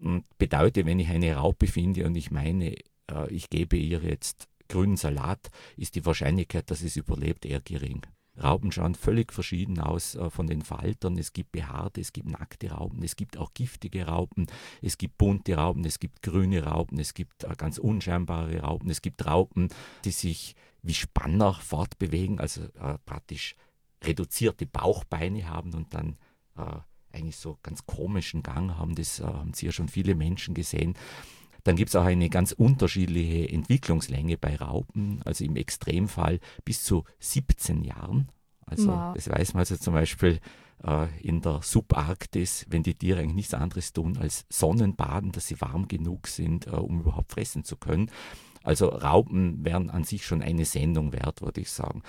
[0.00, 2.76] Und bedeutet, wenn ich eine Raupe finde und ich meine,
[3.10, 8.02] äh, ich gebe ihr jetzt grünen Salat, ist die Wahrscheinlichkeit, dass es überlebt, eher gering.
[8.40, 11.18] Raupen schauen völlig verschieden aus äh, von den Faltern.
[11.18, 14.46] Es gibt behaarte, es gibt nackte Raupen, es gibt auch giftige Raupen,
[14.80, 19.02] es gibt bunte Raupen, es gibt grüne Raupen, es gibt äh, ganz unscheinbare Raupen, es
[19.02, 19.68] gibt Raupen,
[20.04, 23.54] die sich wie Spanner fortbewegen, also äh, praktisch
[24.02, 26.16] reduzierte Bauchbeine haben und dann
[26.56, 26.80] äh,
[27.12, 28.94] eigentlich so ganz komischen Gang haben.
[28.94, 30.94] Das äh, haben Sie ja schon viele Menschen gesehen.
[31.64, 37.04] Dann gibt es auch eine ganz unterschiedliche Entwicklungslänge bei Raupen, also im Extremfall bis zu
[37.20, 38.28] 17 Jahren.
[38.66, 39.14] Also wow.
[39.14, 40.40] das weiß man also zum Beispiel
[40.84, 45.60] äh, in der Subarktis, wenn die Tiere eigentlich nichts anderes tun als Sonnenbaden, dass sie
[45.60, 48.10] warm genug sind, äh, um überhaupt fressen zu können.
[48.62, 52.02] Also Raupen wären an sich schon eine Sendung wert, würde ich sagen.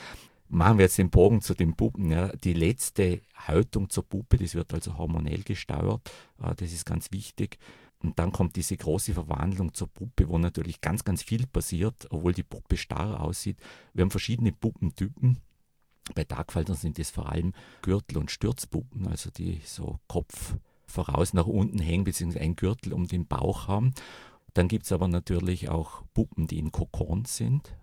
[0.50, 2.12] Machen wir jetzt den Bogen zu den Puppen.
[2.12, 2.28] Ja.
[2.36, 6.02] Die letzte Haltung zur Puppe, das wird also hormonell gesteuert,
[6.42, 7.58] äh, das ist ganz wichtig.
[8.04, 12.34] Und dann kommt diese große Verwandlung zur Puppe, wo natürlich ganz, ganz viel passiert, obwohl
[12.34, 13.58] die Puppe starr aussieht.
[13.94, 15.40] Wir haben verschiedene Puppentypen.
[16.14, 21.48] Bei Tagfaltern sind es vor allem Gürtel- und Stürzpuppen, also die so Kopf voraus nach
[21.48, 23.94] unten hängen, beziehungsweise ein Gürtel um den Bauch haben.
[24.54, 27.76] Dann gibt es aber natürlich auch Puppen, die in Kokons sind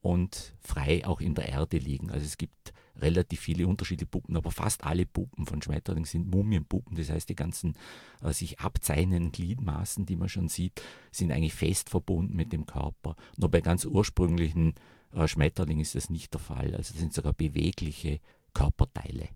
[0.00, 2.10] und frei auch in der Erde liegen.
[2.10, 6.96] Also es gibt relativ viele unterschiedliche Puppen, aber fast alle Puppen von Schmetterling sind Mumienpuppen.
[6.96, 7.74] Das heißt, die ganzen
[8.22, 10.80] äh, sich abzeichnenden Gliedmaßen, die man schon sieht,
[11.10, 13.16] sind eigentlich fest verbunden mit dem Körper.
[13.36, 14.74] Nur bei ganz ursprünglichen
[15.12, 16.74] äh, Schmetterlingen ist das nicht der Fall.
[16.74, 18.20] Also das sind sogar bewegliche
[18.54, 19.28] Körperteile.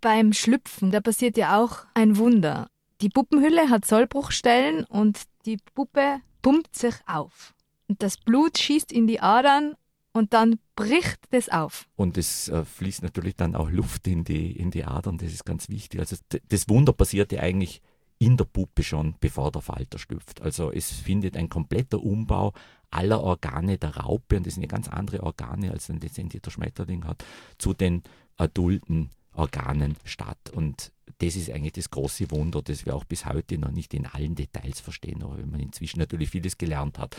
[0.00, 2.68] Beim Schlüpfen, da passiert ja auch ein Wunder.
[3.00, 7.54] Die Puppenhülle hat Sollbruchstellen und die Puppe pumpt sich auf.
[7.88, 9.76] Und das Blut schießt in die Adern
[10.14, 11.86] und dann bricht das auf.
[11.96, 15.44] Und es äh, fließt natürlich dann auch Luft in die, in die Adern, das ist
[15.44, 16.00] ganz wichtig.
[16.00, 16.16] Also
[16.48, 17.82] das Wunder passiert ja eigentlich
[18.18, 20.40] in der Puppe schon, bevor der Falter schlüpft.
[20.40, 22.52] Also es findet ein kompletter Umbau
[22.90, 26.52] aller Organe der Raupe, und das sind ja ganz andere Organe, als dann letztendlich der
[26.52, 27.24] Schmetterling hat,
[27.58, 28.04] zu den
[28.36, 30.38] adulten Organen statt.
[30.54, 34.06] Und das ist eigentlich das große Wunder, das wir auch bis heute noch nicht in
[34.06, 37.16] allen Details verstehen, aber wenn man inzwischen natürlich vieles gelernt hat.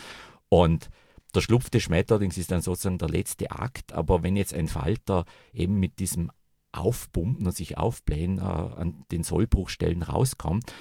[0.48, 0.88] Und
[1.36, 5.26] der Schlupf des Schmetterlings ist dann sozusagen der letzte Akt, aber wenn jetzt ein Falter
[5.52, 6.32] eben mit diesem
[6.72, 10.72] Aufpumpen und sich aufblähen äh, an den Sollbruchstellen rauskommt,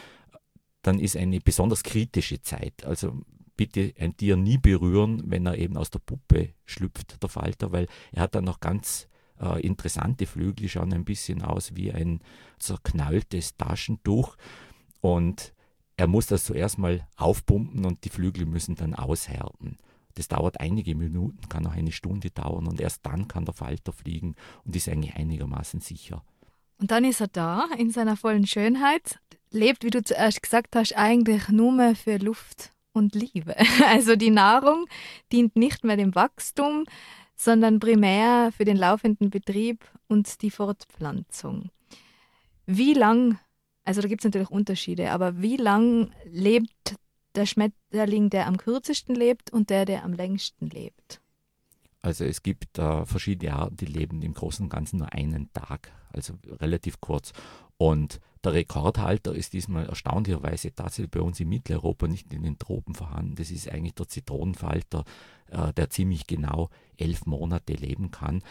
[0.81, 2.85] dann ist eine besonders kritische Zeit.
[2.85, 3.21] Also
[3.57, 7.87] bitte ein Tier nie berühren, wenn er eben aus der Puppe schlüpft, der Falter, weil
[8.11, 9.07] er hat dann noch ganz
[9.39, 12.21] äh, interessante Flügel, schauen ein bisschen aus wie ein
[12.59, 14.37] zerknalltes Taschentuch
[15.01, 15.53] und
[15.97, 19.77] er muss das zuerst mal aufpumpen und die Flügel müssen dann aushärten.
[20.15, 23.93] Das dauert einige Minuten, kann auch eine Stunde dauern und erst dann kann der Falter
[23.93, 26.23] fliegen und ist eigentlich einigermaßen sicher.
[26.79, 29.19] Und dann ist er da in seiner vollen Schönheit,
[29.51, 33.55] lebt, wie du zuerst gesagt hast, eigentlich nur mehr für Luft und Liebe.
[33.85, 34.85] Also die Nahrung
[35.31, 36.85] dient nicht mehr dem Wachstum,
[37.35, 41.69] sondern primär für den laufenden Betrieb und die Fortpflanzung.
[42.65, 43.37] Wie lang,
[43.83, 46.95] also da gibt es natürlich Unterschiede, aber wie lang lebt
[47.35, 51.21] der Schmetterling, der am kürzesten lebt und der, der am längsten lebt?
[52.01, 55.91] Also es gibt äh, verschiedene Arten, die leben im Großen und Ganzen nur einen Tag,
[56.13, 57.33] also relativ kurz.
[57.77, 62.93] Und der Rekordhalter ist diesmal erstaunlicherweise tatsächlich bei uns in Mitteleuropa nicht in den Tropen
[62.93, 63.35] vorhanden.
[63.35, 65.03] Das ist eigentlich der Zitronenfalter,
[65.47, 68.43] äh, der ziemlich genau elf Monate leben kann.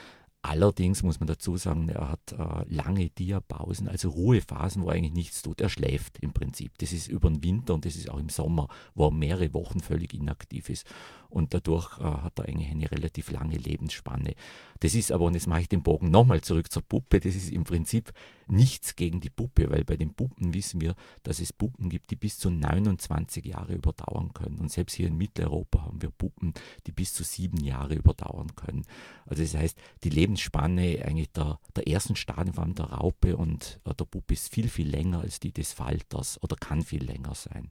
[0.47, 5.15] Allerdings muss man dazu sagen, er hat äh, lange Diapausen, also Ruhephasen, wo er eigentlich
[5.15, 5.63] nichts tut.
[5.63, 6.77] Er schläft im Prinzip.
[6.77, 9.81] Das ist über den Winter und das ist auch im Sommer, wo er mehrere Wochen
[9.81, 10.87] völlig inaktiv ist.
[11.31, 14.35] Und dadurch äh, hat er eigentlich eine relativ lange Lebensspanne.
[14.81, 17.51] Das ist aber, und jetzt mache ich den Bogen nochmal zurück zur Puppe, das ist
[17.51, 18.13] im Prinzip
[18.47, 22.17] nichts gegen die Puppe, weil bei den Puppen wissen wir, dass es Puppen gibt, die
[22.17, 24.59] bis zu 29 Jahre überdauern können.
[24.59, 26.53] Und selbst hier in Mitteleuropa haben wir Puppen,
[26.87, 28.85] die bis zu sieben Jahre überdauern können.
[29.27, 34.05] Also das heißt, die Lebensspanne eigentlich der, der ersten allem der Raupe und äh, der
[34.05, 37.71] Puppe ist viel, viel länger als die des Falters oder kann viel länger sein.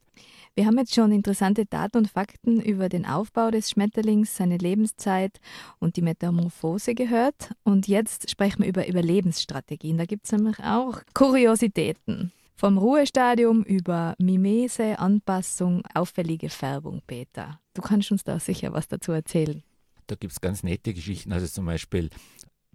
[0.55, 5.39] Wir haben jetzt schon interessante Daten und Fakten über den Aufbau des Schmetterlings, seine Lebenszeit
[5.79, 7.51] und die Metamorphose gehört.
[7.63, 9.97] Und jetzt sprechen wir über Überlebensstrategien.
[9.97, 12.31] Da gibt es nämlich auch Kuriositäten.
[12.55, 17.59] Vom Ruhestadium über Mimese, Anpassung, auffällige Färbung, Peter.
[17.73, 19.63] Du kannst uns da sicher was dazu erzählen.
[20.07, 21.31] Da gibt es ganz nette Geschichten.
[21.31, 22.09] Also zum Beispiel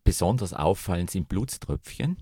[0.05, 2.17] besonders auffallend sind Blutströpfchen.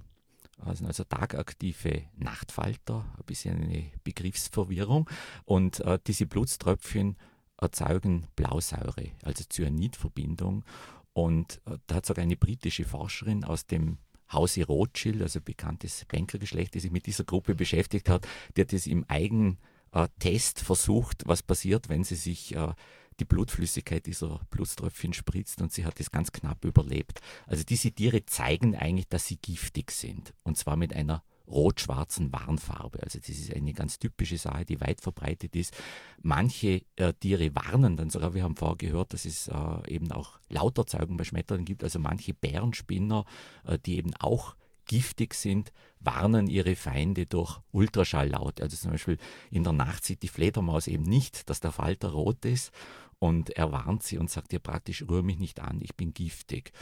[0.59, 5.09] Also, also tagaktive Nachtfalter, ein bisschen eine Begriffsverwirrung.
[5.45, 7.17] Und äh, diese Blutströpfchen
[7.59, 10.65] erzeugen Blausäure, also Cyanidverbindung.
[11.13, 13.99] Und äh, da hat sogar eine britische Forscherin aus dem
[14.33, 18.87] Hause Rothschild, also bekanntes Bankergeschlecht, die sich mit dieser Gruppe beschäftigt hat, die hat es
[18.87, 22.73] im Eigentest versucht, was passiert, wenn sie sich äh,
[23.21, 27.21] die Blutflüssigkeit dieser Blutströpfchen spritzt und sie hat es ganz knapp überlebt.
[27.47, 33.03] Also diese Tiere zeigen eigentlich, dass sie giftig sind und zwar mit einer rot-schwarzen Warnfarbe.
[33.03, 35.77] Also das ist eine ganz typische Sache, die weit verbreitet ist.
[36.23, 39.55] Manche äh, Tiere warnen dann sogar, wir haben vorher gehört, dass es äh,
[39.95, 43.25] eben auch Lauterzeugung bei Schmetterlingen gibt, also manche Bärenspinner,
[43.65, 48.61] äh, die eben auch giftig sind, warnen ihre Feinde durch Ultraschalllaut.
[48.61, 49.19] Also zum Beispiel
[49.51, 52.73] in der Nacht sieht die Fledermaus eben nicht, dass der Falter rot ist
[53.19, 56.73] und er warnt sie und sagt ihr praktisch, rühr mich nicht an, ich bin giftig.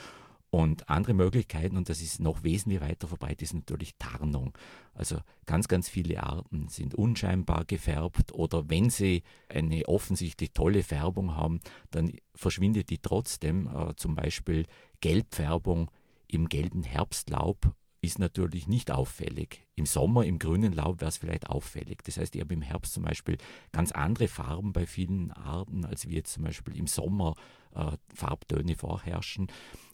[0.50, 4.56] Und andere Möglichkeiten, und das ist noch wesentlich weiter verbreitet, ist natürlich Tarnung.
[4.92, 11.34] Also ganz, ganz viele Arten sind unscheinbar gefärbt oder wenn sie eine offensichtlich tolle Färbung
[11.34, 11.58] haben,
[11.90, 13.66] dann verschwindet die trotzdem.
[13.66, 14.66] Äh, zum Beispiel
[15.00, 15.90] Gelbfärbung
[16.28, 19.66] im gelben Herbstlaub ist natürlich nicht auffällig.
[19.74, 22.02] Im Sommer, im grünen Laub wäre es vielleicht auffällig.
[22.04, 23.38] Das heißt, ich habe im Herbst zum Beispiel
[23.72, 27.34] ganz andere Farben bei vielen Arten, als wie jetzt zum Beispiel im Sommer
[27.74, 29.48] äh, Farbtöne vorherrschen.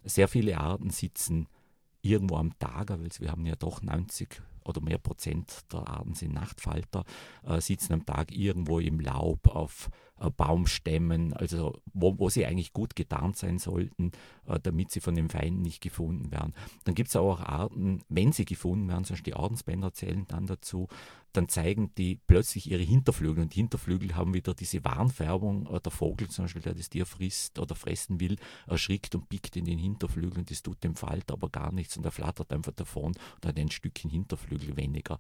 [0.05, 1.49] Sehr viele Arten sitzen
[2.03, 6.35] irgendwo am Tag, weil wir haben ja doch 90 oder mehr Prozent der Arten sind
[6.35, 7.05] Nachtfalter,
[7.45, 9.91] äh, sitzen am Tag irgendwo im Laub auf
[10.29, 14.13] Baumstämmen, also wo, wo, sie eigentlich gut getarnt sein sollten,
[14.47, 16.53] äh, damit sie von den Feinden nicht gefunden werden.
[16.85, 20.47] Dann gibt es auch Arten, wenn sie gefunden werden, zum Beispiel die Ordensbänder zählen dann
[20.47, 20.89] dazu,
[21.33, 25.67] dann zeigen die plötzlich ihre Hinterflügel und die Hinterflügel haben wieder diese Warnfärbung.
[25.73, 29.57] Äh, der Vogel zum Beispiel, der das Tier frisst oder fressen will, erschrickt und pickt
[29.57, 32.73] in den Hinterflügel und das tut dem Falter aber gar nichts und er flattert einfach
[32.73, 35.19] davon und hat ein Stückchen Hinterflügel weniger.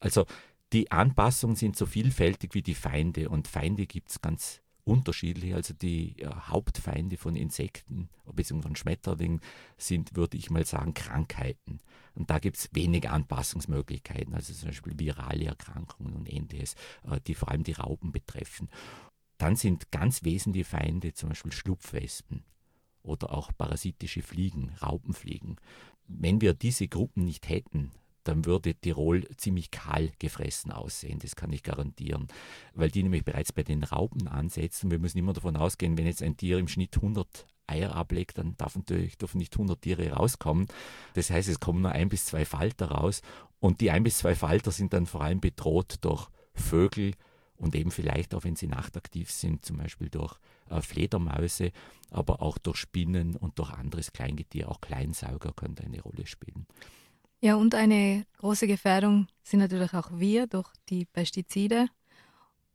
[0.00, 0.26] Also
[0.72, 5.54] die Anpassungen sind so vielfältig wie die Feinde und Feinde gibt es ganz unterschiedlich.
[5.54, 8.62] Also die äh, Hauptfeinde von Insekten bzw.
[8.62, 9.40] von Schmetterlingen
[9.76, 11.78] sind, würde ich mal sagen, Krankheiten.
[12.14, 17.34] Und da gibt es wenig Anpassungsmöglichkeiten, also zum Beispiel virale Erkrankungen und ähnliches, äh, die
[17.34, 18.68] vor allem die Raupen betreffen.
[19.36, 22.42] Dann sind ganz wesentliche Feinde zum Beispiel Schlupfwespen
[23.02, 25.56] oder auch parasitische Fliegen, Raupenfliegen.
[26.08, 27.92] Wenn wir diese Gruppen nicht hätten,
[28.28, 32.28] dann würde Tirol ziemlich kahl gefressen aussehen, das kann ich garantieren,
[32.74, 34.90] weil die nämlich bereits bei den Raupen ansetzen.
[34.90, 38.56] Wir müssen immer davon ausgehen, wenn jetzt ein Tier im Schnitt 100 Eier ablegt, dann
[38.56, 40.66] darf natürlich, dürfen nicht 100 Tiere rauskommen.
[41.14, 43.22] Das heißt, es kommen nur ein bis zwei Falter raus
[43.60, 47.12] und die ein bis zwei Falter sind dann vor allem bedroht durch Vögel
[47.56, 50.38] und eben vielleicht auch, wenn sie nachtaktiv sind, zum Beispiel durch
[50.70, 51.72] äh, Fledermäuse,
[52.10, 56.66] aber auch durch Spinnen und durch anderes Kleingetier, auch Kleinsauger können eine Rolle spielen.
[57.40, 61.88] Ja, und eine große Gefährdung sind natürlich auch wir durch die Pestizide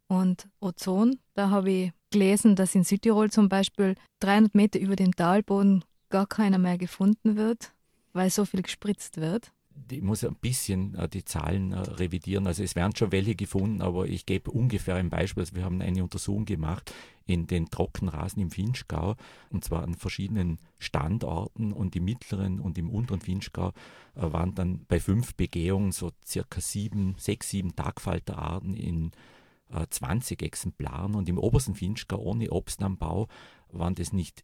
[0.08, 1.20] und Ozon.
[1.34, 6.28] Da habe ich gelesen, dass in Südtirol zum Beispiel 300 Meter über dem Talboden gar
[6.28, 7.74] keiner mehr gefunden wird,
[8.14, 9.52] weil so viel gespritzt wird
[9.90, 12.48] ich muss ein bisschen äh, die Zahlen äh, revidieren.
[12.48, 15.42] Also es werden schon welche gefunden, aber ich gebe ungefähr ein Beispiel.
[15.42, 16.94] Also wir haben eine Untersuchung gemacht
[17.26, 19.16] in den Trockenrasen im Finchgau
[19.50, 23.72] und zwar an verschiedenen Standorten und im mittleren und im unteren Finchgau äh,
[24.16, 29.12] waren dann bei fünf Begehungen so circa sieben, sechs, sieben Tagfalterarten in
[29.90, 33.28] 20 Exemplaren und im obersten Finchgau ohne Obstanbau
[33.70, 34.44] waren das nicht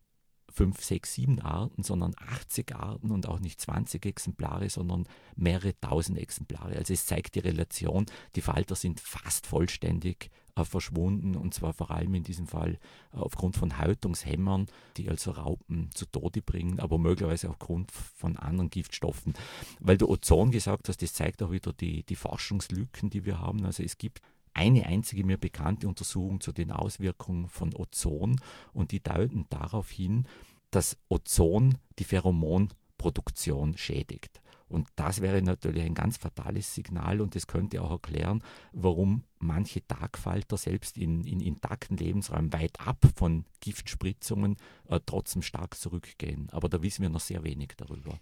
[0.51, 6.17] fünf, sechs, sieben Arten, sondern 80 Arten und auch nicht 20 Exemplare, sondern mehrere tausend
[6.17, 6.75] Exemplare.
[6.75, 11.91] Also es zeigt die Relation, die Falter sind fast vollständig äh, verschwunden und zwar vor
[11.91, 12.79] allem in diesem Fall
[13.13, 18.69] äh, aufgrund von Häutungshämmern, die also Raupen zu Tode bringen, aber möglicherweise aufgrund von anderen
[18.69, 19.33] Giftstoffen.
[19.79, 23.65] Weil du Ozon gesagt hast, das zeigt auch wieder die, die Forschungslücken, die wir haben.
[23.65, 24.21] Also es gibt
[24.53, 28.39] eine einzige mir bekannte Untersuchung zu den Auswirkungen von Ozon
[28.73, 30.27] und die deuten darauf hin,
[30.71, 34.41] dass Ozon die Pheromonproduktion schädigt.
[34.69, 39.85] Und das wäre natürlich ein ganz fatales Signal und das könnte auch erklären, warum manche
[39.85, 44.57] Tagfalter selbst in, in intakten Lebensräumen weit ab von Giftspritzungen
[44.87, 46.49] äh, trotzdem stark zurückgehen.
[46.51, 48.19] Aber da wissen wir noch sehr wenig darüber.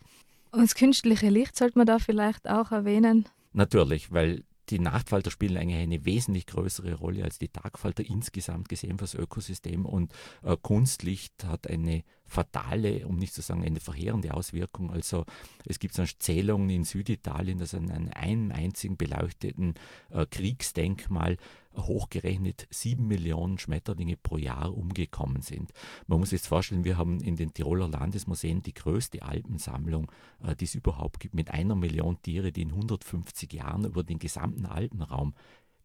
[0.51, 3.27] Und das künstliche Licht sollte man da vielleicht auch erwähnen?
[3.51, 8.97] Natürlich, weil die Nachtfalter spielen eigentlich eine wesentlich größere Rolle als die Tagfalter insgesamt gesehen
[8.97, 14.33] für das Ökosystem und äh, Kunstlicht hat eine fatale, um nicht zu sagen eine verheerende
[14.33, 14.91] Auswirkung.
[14.91, 15.25] Also
[15.65, 19.75] es gibt so Zählungen in Süditalien, dass an einem einzigen beleuchteten
[20.09, 21.37] äh, Kriegsdenkmal
[21.77, 25.71] hochgerechnet sieben Millionen Schmetterlinge pro Jahr umgekommen sind.
[26.07, 30.11] Man muss jetzt vorstellen, wir haben in den Tiroler Landesmuseen die größte Alpensammlung,
[30.43, 34.19] äh, die es überhaupt gibt, mit einer Million Tiere, die in 150 Jahren über den
[34.19, 35.33] gesamten Alpenraum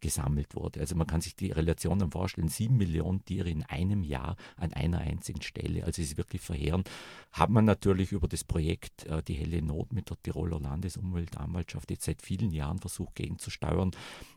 [0.03, 0.81] gesammelt wurde.
[0.81, 4.73] Also man kann sich die Relation dann vorstellen, sieben Millionen Tiere in einem Jahr an
[4.73, 5.85] einer einzigen Stelle.
[5.85, 6.91] Also es ist wirklich verheerend.
[7.31, 12.03] Hat man natürlich über das Projekt äh, Die helle Not mit der Tiroler Landesumweltanwaltschaft jetzt
[12.03, 13.91] seit vielen Jahren versucht gegenzusteuern.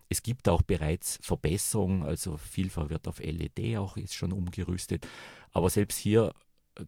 [0.09, 5.07] Es gibt auch bereits Verbesserungen, also vielfach wird auf LED auch jetzt schon umgerüstet.
[5.53, 6.33] Aber selbst hier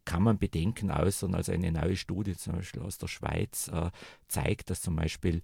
[0.04, 1.34] kann man Bedenken äußern.
[1.34, 3.90] Also eine neue Studie zum Beispiel aus der Schweiz äh,
[4.28, 5.42] zeigt, dass zum Beispiel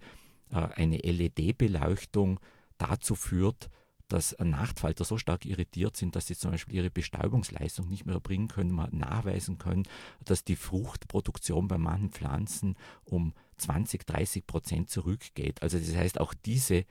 [0.51, 2.39] äh, eine LED-Beleuchtung
[2.77, 3.69] dazu führt,
[4.07, 8.47] dass Nachtfalter so stark irritiert sind, dass sie zum Beispiel ihre Bestäubungsleistung nicht mehr erbringen
[8.47, 9.83] können, nachweisen können,
[10.23, 15.63] dass die Fruchtproduktion bei manchen Pflanzen um 20, 30 Prozent zurückgeht.
[15.63, 16.85] Also das heißt, auch diese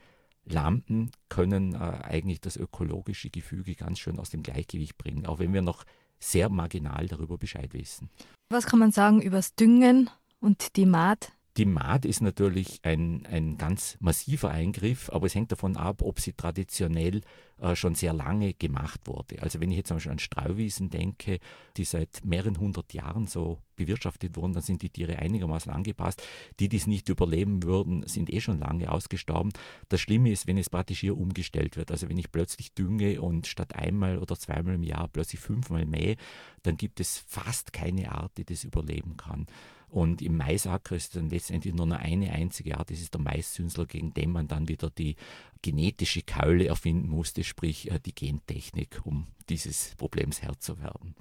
[0.45, 5.53] Lampen können äh, eigentlich das ökologische Gefüge ganz schön aus dem Gleichgewicht bringen, auch wenn
[5.53, 5.83] wir noch
[6.19, 8.09] sehr marginal darüber Bescheid wissen.
[8.49, 11.33] Was kann man sagen über das Düngen und die Maat?
[11.57, 16.19] Die Maat ist natürlich ein, ein ganz massiver Eingriff, aber es hängt davon ab, ob
[16.19, 17.21] sie traditionell
[17.59, 19.41] äh, schon sehr lange gemacht wurde.
[19.41, 21.39] Also wenn ich jetzt zum Beispiel an Streuwiesen denke,
[21.77, 26.21] die seit mehreren hundert Jahren so bewirtschaftet wurden, dann sind die Tiere einigermaßen angepasst.
[26.59, 29.53] Die, die es nicht überleben würden, sind eh schon lange ausgestorben.
[29.87, 31.89] Das Schlimme ist, wenn es praktisch hier umgestellt wird.
[31.89, 36.17] Also wenn ich plötzlich dünge und statt einmal oder zweimal im Jahr plötzlich fünfmal mähe,
[36.63, 39.45] dann gibt es fast keine Art, die das überleben kann.
[39.95, 44.13] Und im Maisacker ist dann letztendlich nur eine einzige Art, das ist der Maiszünsler, gegen
[44.13, 45.15] den man dann wieder die
[45.61, 51.15] genetische Keule erfinden musste, sprich äh, die Gentechnik, um dieses Problems Herr zu werden.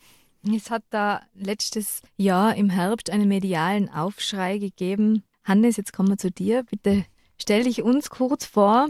[0.53, 5.23] Es hat da letztes Jahr im Herbst einen medialen Aufschrei gegeben.
[5.45, 6.65] Hannes, jetzt kommen wir zu dir.
[6.65, 7.05] Bitte
[7.41, 8.89] stell dich uns kurz vor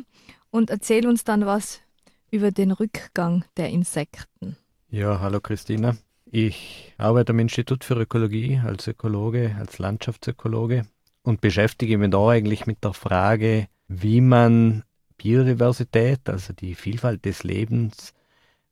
[0.48, 1.82] und erzähl uns dann was
[2.30, 4.56] über den Rückgang der Insekten.
[4.88, 5.94] Ja, hallo Christina.
[6.36, 10.84] Ich arbeite am Institut für Ökologie als Ökologe, als Landschaftsökologe
[11.22, 14.82] und beschäftige mich da eigentlich mit der Frage, wie man
[15.16, 18.14] Biodiversität, also die Vielfalt des Lebens,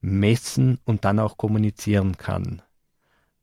[0.01, 2.63] messen und dann auch kommunizieren kann.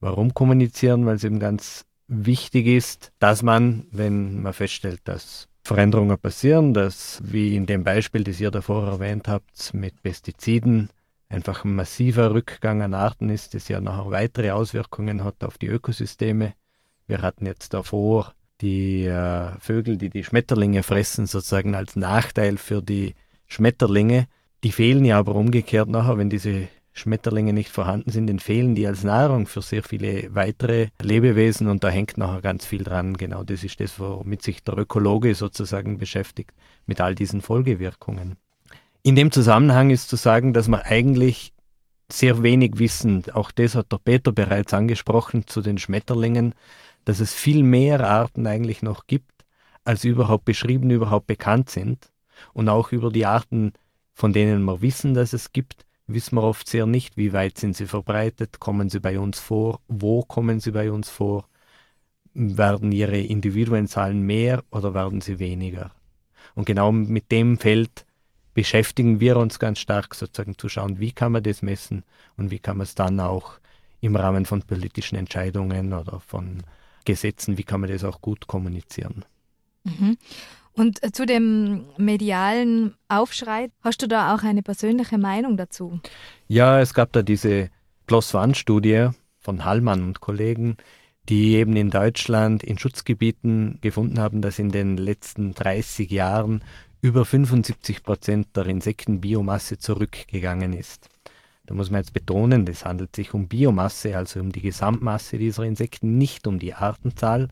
[0.02, 1.06] Warum kommunizieren?
[1.06, 7.22] Weil es eben ganz wichtig ist, dass man, wenn man feststellt, dass Veränderungen passieren, dass,
[7.24, 10.90] wie in dem Beispiel, das ihr davor erwähnt habt, mit Pestiziden
[11.30, 15.68] einfach ein massiver Rückgang an Arten ist, das ja nachher weitere Auswirkungen hat auf die
[15.68, 16.54] Ökosysteme.
[17.08, 22.82] Wir hatten jetzt davor die äh, Vögel, die die Schmetterlinge fressen, sozusagen als Nachteil für
[22.82, 23.16] die
[23.48, 24.28] Schmetterlinge.
[24.64, 28.86] Die fehlen ja aber umgekehrt nachher, wenn diese Schmetterlinge nicht vorhanden sind, dann fehlen die
[28.86, 33.16] als Nahrung für sehr viele weitere Lebewesen und da hängt nachher ganz viel dran.
[33.16, 36.52] Genau das ist das, womit sich der Ökologe sozusagen beschäftigt,
[36.86, 38.36] mit all diesen Folgewirkungen.
[39.02, 41.54] In dem Zusammenhang ist zu sagen, dass wir eigentlich
[42.12, 43.24] sehr wenig wissen.
[43.34, 46.54] Auch das hat der Peter bereits angesprochen zu den Schmetterlingen,
[47.06, 49.32] dass es viel mehr Arten eigentlich noch gibt,
[49.86, 52.12] als überhaupt beschrieben, überhaupt bekannt sind.
[52.54, 53.74] Und auch über die Arten,
[54.14, 57.78] von denen wir wissen, dass es gibt, wissen wir oft sehr nicht, wie weit sind
[57.78, 61.48] sie verbreitet, kommen sie bei uns vor, wo kommen sie bei uns vor,
[62.34, 65.92] werden ihre Individuenzahlen mehr oder werden sie weniger.
[66.56, 68.06] Und genau mit dem Feld
[68.60, 72.04] beschäftigen wir uns ganz stark, sozusagen zu schauen, wie kann man das messen
[72.36, 73.54] und wie kann man es dann auch
[74.02, 76.64] im Rahmen von politischen Entscheidungen oder von
[77.06, 79.24] Gesetzen, wie kann man das auch gut kommunizieren.
[79.86, 80.18] Mhm.
[80.74, 86.02] Und äh, zu dem medialen Aufschrei, hast du da auch eine persönliche Meinung dazu?
[86.50, 87.70] Ja, es gab da diese
[88.08, 90.76] PLOS-ONE-Studie von Hallmann und Kollegen,
[91.30, 96.62] die eben in Deutschland in Schutzgebieten gefunden haben, dass in den letzten 30 Jahren
[97.02, 101.10] über 75 Prozent der Insektenbiomasse zurückgegangen ist.
[101.66, 105.64] Da muss man jetzt betonen, es handelt sich um Biomasse, also um die Gesamtmasse dieser
[105.64, 107.48] Insekten, nicht um die Artenzahl.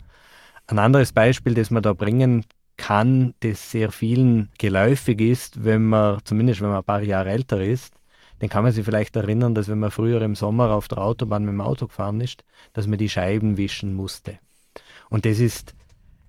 [0.65, 2.43] Ein anderes Beispiel, das man da bringen
[2.77, 7.63] kann, das sehr vielen geläufig ist, wenn man, zumindest wenn man ein paar Jahre älter
[7.63, 7.93] ist,
[8.39, 11.45] dann kann man sich vielleicht erinnern, dass wenn man früher im Sommer auf der Autobahn
[11.45, 12.43] mit dem Auto gefahren ist,
[12.73, 14.39] dass man die Scheiben wischen musste.
[15.09, 15.73] Und das ist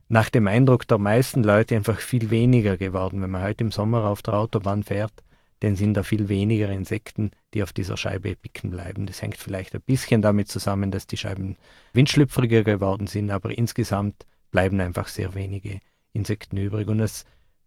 [0.08, 3.20] nach dem Eindruck der meisten Leute einfach viel weniger geworden.
[3.22, 5.12] Wenn man heute im Sommer auf der Autobahn fährt,
[5.60, 9.06] dann sind da viel weniger Insekten, die auf dieser Scheibe picken bleiben.
[9.06, 11.56] Das hängt vielleicht ein bisschen damit zusammen, dass die Scheiben
[11.92, 15.80] windschlüpfriger geworden sind, aber insgesamt bleiben einfach sehr wenige
[16.12, 16.88] Insekten übrig.
[16.88, 17.24] Und es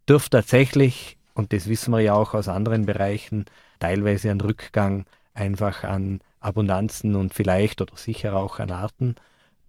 [0.08, 3.46] dürfte tatsächlich, und das wissen wir ja auch aus anderen Bereichen,
[3.80, 9.16] teilweise ein Rückgang einfach an Abundanzen und vielleicht oder sicher auch an Arten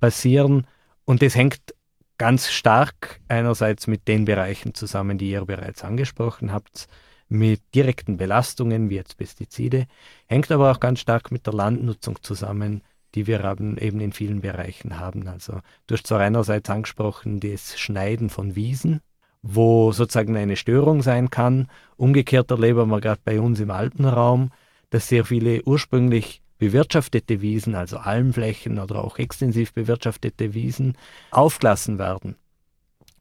[0.01, 0.67] passieren.
[1.05, 1.75] Und das hängt
[2.23, 6.87] ganz stark einerseits mit den Bereichen zusammen, die ihr bereits angesprochen habt,
[7.29, 9.87] mit direkten Belastungen wie jetzt Pestizide,
[10.29, 12.83] hängt aber auch ganz stark mit der Landnutzung zusammen,
[13.17, 15.27] die wir eben in vielen Bereichen haben.
[15.27, 19.01] Also du hast zwar einerseits angesprochen das Schneiden von Wiesen,
[19.43, 21.67] wo sozusagen eine Störung sein kann.
[21.97, 24.53] Umgekehrt erleben wir gerade bei uns im Alpenraum,
[24.91, 30.97] dass sehr viele ursprünglich bewirtschaftete Wiesen, also Almflächen oder auch extensiv bewirtschaftete Wiesen,
[31.33, 32.37] aufgelassen werden.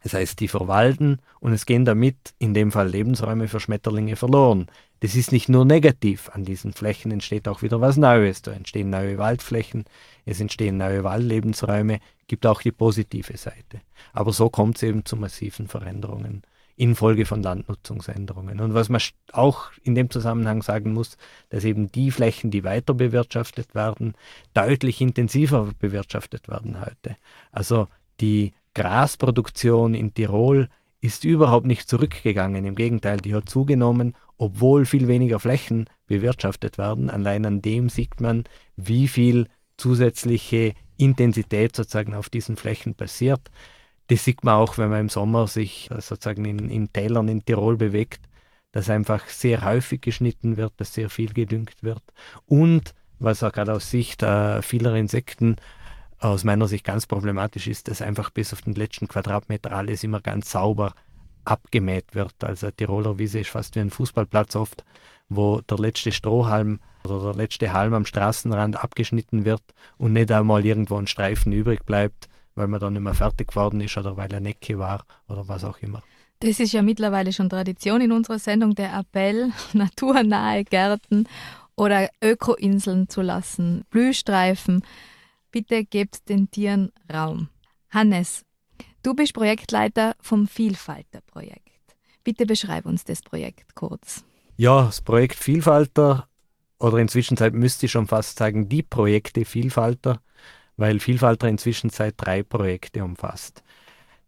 [0.04, 4.68] Das heißt, die verwalten und es gehen damit in dem Fall Lebensräume für Schmetterlinge verloren.
[5.00, 8.44] Das ist nicht nur negativ, an diesen Flächen entsteht auch wieder was Neues.
[8.44, 9.86] Da entstehen neue Waldflächen,
[10.26, 13.82] es entstehen neue Waldlebensräume, gibt auch die positive Seite.
[14.14, 16.44] Aber so kommt es eben zu massiven Veränderungen
[16.76, 18.60] infolge von Landnutzungsänderungen.
[18.60, 19.02] Und was man
[19.32, 21.18] auch in dem Zusammenhang sagen muss,
[21.50, 24.14] dass eben die Flächen, die weiter bewirtschaftet werden,
[24.54, 27.18] deutlich intensiver bewirtschaftet werden heute.
[27.52, 27.88] Also
[28.20, 30.70] die Grasproduktion in Tirol
[31.02, 32.64] ist überhaupt nicht zurückgegangen.
[32.64, 37.10] Im Gegenteil, die hat zugenommen, obwohl viel weniger Flächen bewirtschaftet werden.
[37.10, 38.44] Allein an dem sieht man,
[38.76, 39.48] wie viel
[39.78, 43.42] zusätzliche Intensität sozusagen auf diesen Flächen passiert.
[44.12, 47.46] Das sieht man auch, wenn man im Sommer sich äh, sozusagen in, in Tälern in
[47.46, 48.20] Tirol bewegt,
[48.74, 52.04] dass einfach sehr häufig geschnitten wird, dass sehr viel gedüngt wird.
[52.46, 55.56] Und was auch gerade aus Sicht äh, vieler Insekten
[56.20, 60.20] aus meiner Sicht ganz problematisch ist, dass einfach bis auf den letzten Quadratmeter alles immer
[60.20, 60.94] ganz sauber
[61.46, 62.44] abgemäht wird.
[62.44, 64.84] Also Tiroler Wiese ist fast wie ein Fußballplatz oft,
[65.30, 69.64] wo der letzte Strohhalm oder der letzte Halm am Straßenrand abgeschnitten wird
[69.98, 73.82] und nicht einmal irgendwo ein Streifen übrig bleibt, weil man dann nicht mehr fertig geworden
[73.82, 76.04] ist oder weil er Necke war oder was auch immer.
[76.40, 81.28] Das ist ja mittlerweile schon Tradition in unserer Sendung, der Appell, naturnahe Gärten
[81.76, 84.84] oder Ökoinseln zu lassen, Blühstreifen.
[85.52, 87.50] Bitte gebt den Tieren Raum.
[87.90, 88.44] Hannes,
[89.04, 91.62] du bist Projektleiter vom Vielfalter-Projekt.
[92.24, 94.24] Bitte beschreib uns das Projekt kurz.
[94.58, 96.28] Ja, das Projekt Vielfalter,
[96.80, 100.22] oder inzwischen müsste ich schon fast sagen, die Projekte Vielfalter,
[100.82, 103.62] weil Vielfalter inzwischen seit drei Projekte umfasst.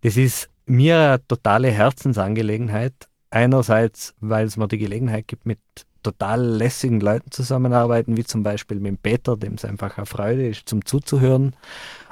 [0.01, 2.93] Das ist mir eine totale Herzensangelegenheit.
[3.31, 5.57] Einerseits, weil es mir die Gelegenheit gibt, mit
[6.03, 10.69] total lässigen Leuten zusammenarbeiten, wie zum Beispiel mit Peter, dem es einfach eine Freude ist,
[10.69, 11.55] zum Zuzuhören.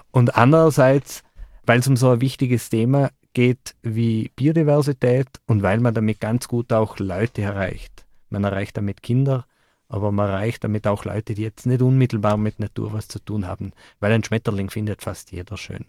[0.10, 1.22] Und andererseits,
[1.68, 6.48] weil es um so ein wichtiges Thema geht wie Biodiversität und weil man damit ganz
[6.48, 8.06] gut auch Leute erreicht.
[8.30, 9.46] Man erreicht damit Kinder,
[9.92, 13.46] aber man erreicht damit auch Leute, die jetzt nicht unmittelbar mit Natur was zu tun
[13.46, 15.86] haben, weil ein Schmetterling findet fast jeder schön.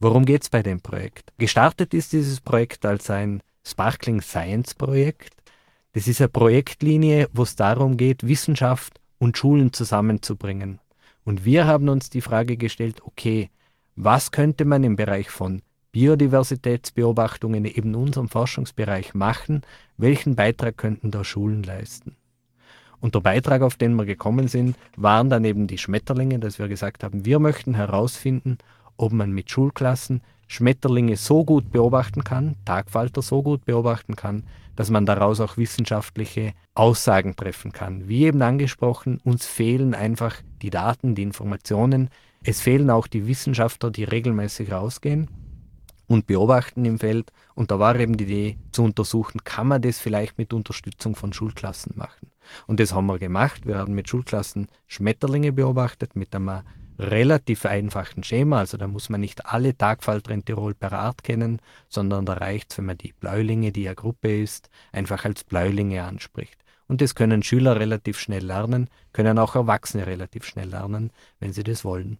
[0.00, 1.32] Worum geht es bei dem Projekt?
[1.38, 5.36] Gestartet ist dieses Projekt als ein Sparkling Science Projekt.
[5.92, 10.80] Das ist eine Projektlinie, wo es darum geht, Wissenschaft und Schulen zusammenzubringen.
[11.24, 13.50] Und wir haben uns die Frage gestellt, okay,
[13.94, 19.62] was könnte man im Bereich von Biodiversitätsbeobachtungen eben unserem Forschungsbereich machen?
[19.96, 22.16] Welchen Beitrag könnten da Schulen leisten?
[23.04, 26.68] Und der Beitrag, auf den wir gekommen sind, waren dann eben die Schmetterlinge, dass wir
[26.68, 28.56] gesagt haben, wir möchten herausfinden,
[28.96, 34.44] ob man mit Schulklassen Schmetterlinge so gut beobachten kann, Tagfalter so gut beobachten kann,
[34.74, 38.08] dass man daraus auch wissenschaftliche Aussagen treffen kann.
[38.08, 42.08] Wie eben angesprochen, uns fehlen einfach die Daten, die Informationen.
[42.42, 45.28] Es fehlen auch die Wissenschaftler, die regelmäßig rausgehen
[46.06, 47.32] und beobachten im Feld.
[47.54, 51.32] Und da war eben die Idee zu untersuchen, kann man das vielleicht mit Unterstützung von
[51.32, 52.30] Schulklassen machen.
[52.66, 53.66] Und das haben wir gemacht.
[53.66, 56.62] Wir haben mit Schulklassen Schmetterlinge beobachtet mit einem
[56.98, 58.58] relativ einfachen Schema.
[58.58, 62.72] Also da muss man nicht alle Tagfalter in Tirol per Art kennen, sondern da reicht
[62.72, 66.64] es, wenn man die Bläulinge, die eine Gruppe ist, einfach als Bläulinge anspricht.
[66.86, 71.64] Und das können Schüler relativ schnell lernen, können auch Erwachsene relativ schnell lernen, wenn sie
[71.64, 72.18] das wollen.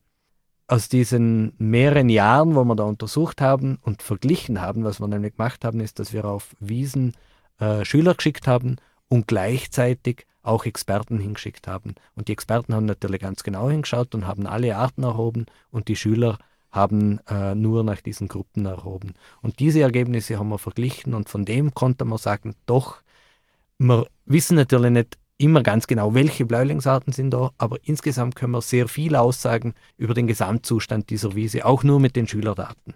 [0.67, 5.37] Aus diesen mehreren Jahren, wo wir da untersucht haben und verglichen haben, was wir nämlich
[5.37, 7.13] gemacht haben, ist, dass wir auf Wiesen
[7.59, 8.77] äh, Schüler geschickt haben
[9.09, 11.95] und gleichzeitig auch Experten hingeschickt haben.
[12.15, 15.97] Und die Experten haben natürlich ganz genau hingeschaut und haben alle Arten erhoben und die
[15.97, 16.39] Schüler
[16.71, 19.15] haben äh, nur nach diesen Gruppen erhoben.
[19.43, 23.03] Und diese Ergebnisse haben wir verglichen und von dem konnte man sagen, doch,
[23.79, 28.63] wir wissen natürlich nicht immer ganz genau, welche Bläulingsarten sind da, aber insgesamt können wir
[28.63, 32.95] sehr viel aussagen über den Gesamtzustand dieser Wiese, auch nur mit den Schülerdaten.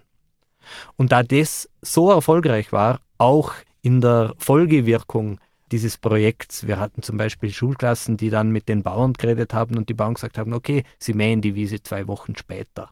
[0.95, 5.39] Und da das so erfolgreich war, auch in der Folgewirkung
[5.71, 6.67] dieses Projekts.
[6.67, 10.15] Wir hatten zum Beispiel Schulklassen, die dann mit den Bauern geredet haben und die Bauern
[10.15, 12.89] gesagt haben, okay, sie mähen die Wiese zwei Wochen später.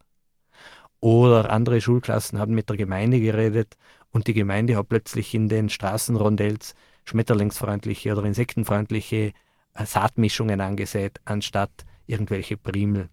[1.00, 3.76] Oder andere Schulklassen haben mit der Gemeinde geredet
[4.12, 6.76] und die Gemeinde hat plötzlich in den Straßenrondells
[7.08, 9.34] schmetterlingsfreundliche oder insektenfreundliche
[9.74, 13.10] äh, Saatmischungen angesät, anstatt irgendwelche Primel.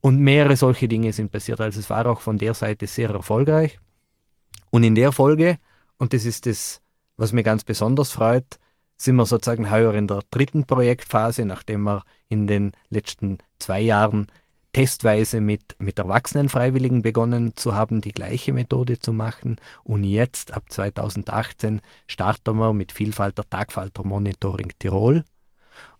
[0.00, 1.60] Und mehrere solche Dinge sind passiert.
[1.60, 3.78] Also es war auch von der Seite sehr erfolgreich.
[4.70, 5.58] Und in der Folge,
[5.98, 6.82] und das ist das,
[7.16, 8.58] was mir ganz besonders freut,
[8.96, 14.26] sind wir sozusagen heuer in der dritten Projektphase, nachdem wir in den letzten zwei Jahren
[14.74, 19.56] testweise mit, mit erwachsenen Freiwilligen begonnen zu haben, die gleiche Methode zu machen.
[19.84, 25.24] Und jetzt, ab 2018, starten wir mit Vielfalt der Tagfalter Monitoring Tirol.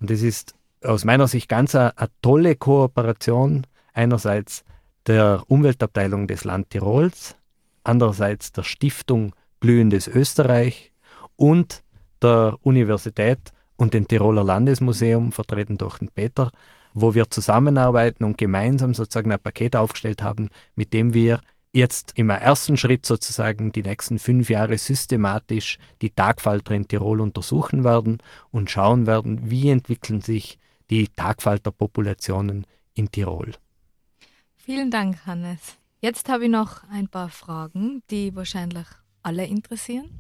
[0.01, 3.67] Und das ist aus meiner Sicht ganz eine, eine tolle Kooperation.
[3.93, 4.65] Einerseits
[5.07, 7.37] der Umweltabteilung des Land Tirols,
[7.85, 10.93] andererseits der Stiftung Blühendes Österreich
[11.37, 11.83] und
[12.21, 16.51] der Universität und dem Tiroler Landesmuseum, vertreten durch den Peter,
[16.95, 21.41] wo wir zusammenarbeiten und gemeinsam sozusagen ein Paket aufgestellt haben, mit dem wir
[21.73, 27.83] jetzt im ersten Schritt sozusagen die nächsten fünf Jahre systematisch die Tagfalter in Tirol untersuchen
[27.83, 28.19] werden
[28.51, 33.53] und schauen werden, wie entwickeln sich die Tagfalterpopulationen in Tirol.
[34.57, 35.77] Vielen Dank, Hannes.
[36.01, 38.87] Jetzt habe ich noch ein paar Fragen, die wahrscheinlich
[39.23, 40.11] alle interessieren.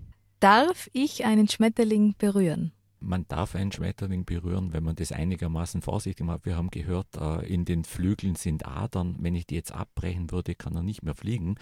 [0.40, 2.72] Darf ich einen Schmetterling berühren?
[3.04, 6.46] Man darf einen Schmetterling berühren, wenn man das einigermaßen vorsichtig macht.
[6.46, 9.16] Wir haben gehört, äh, in den Flügeln sind Adern.
[9.18, 11.56] Wenn ich die jetzt abbrechen würde, kann er nicht mehr fliegen.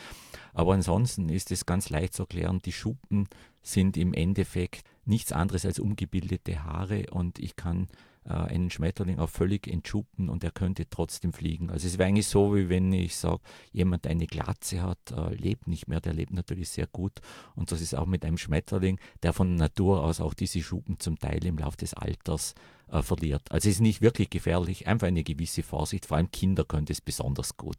[0.55, 2.61] Aber ansonsten ist es ganz leicht zu erklären.
[2.65, 3.29] Die Schuppen
[3.63, 7.89] sind im Endeffekt nichts anderes als umgebildete Haare und ich kann
[8.25, 11.71] äh, einen Schmetterling auch völlig entschuppen und er könnte trotzdem fliegen.
[11.71, 13.41] Also es wäre eigentlich so, wie wenn ich sage,
[13.73, 17.21] jemand eine Glatze hat, äh, lebt nicht mehr, der lebt natürlich sehr gut.
[17.55, 21.19] Und das ist auch mit einem Schmetterling, der von Natur aus auch diese Schuppen zum
[21.19, 22.55] Teil im Laufe des Alters
[22.89, 23.51] äh, verliert.
[23.51, 27.01] Also es ist nicht wirklich gefährlich, einfach eine gewisse Vorsicht, vor allem Kinder können es
[27.01, 27.79] besonders gut.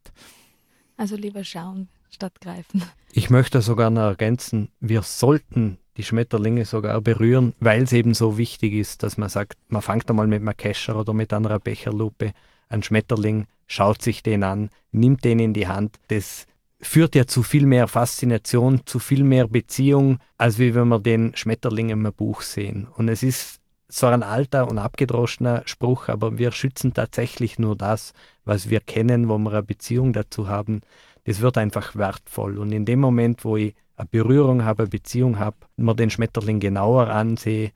[0.98, 2.84] Also lieber schauen statt greifen.
[3.12, 8.38] Ich möchte sogar noch ergänzen, wir sollten die Schmetterlinge sogar berühren, weil es eben so
[8.38, 12.34] wichtig ist, dass man sagt, man fängt einmal mit einem Kescher oder mit einer Becherlupe
[12.70, 15.98] an Schmetterling, schaut sich den an, nimmt den in die Hand.
[16.08, 16.48] Das
[16.82, 21.36] führt ja zu viel mehr Faszination, zu viel mehr Beziehung, als wie wenn wir den
[21.36, 22.88] Schmetterling im Buch sehen.
[22.96, 28.14] Und es ist zwar ein alter und abgedroschener Spruch, aber wir schützen tatsächlich nur das,
[28.44, 30.82] was wir kennen, wo wir eine Beziehung dazu haben.
[31.26, 32.58] Das wird einfach wertvoll.
[32.58, 36.60] Und in dem Moment, wo ich eine Berührung habe, eine Beziehung habe, mir den Schmetterling
[36.60, 37.72] genauer ansehe,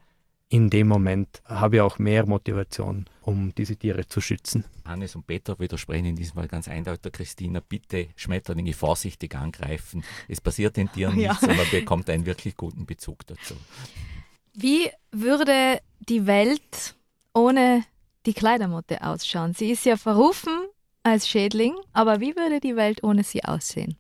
[0.50, 4.64] in dem Moment habe ich auch mehr Motivation, um diese Tiere zu schützen.
[4.86, 7.12] Hannes und Peter widersprechen in diesem Fall ganz eindeutig.
[7.12, 10.04] Christina, bitte Schmetterlinge vorsichtig angreifen.
[10.30, 11.32] Es passiert den Tieren ja.
[11.32, 13.56] nichts und man bekommt einen wirklich guten Bezug dazu.
[14.54, 16.96] Wie würde die Welt
[17.34, 17.84] ohne
[18.26, 19.54] die Kleidermotte ausschauen?
[19.54, 20.67] Sie ist ja verrufen
[21.08, 23.98] als Schädling, aber wie würde die Welt ohne sie aussehen?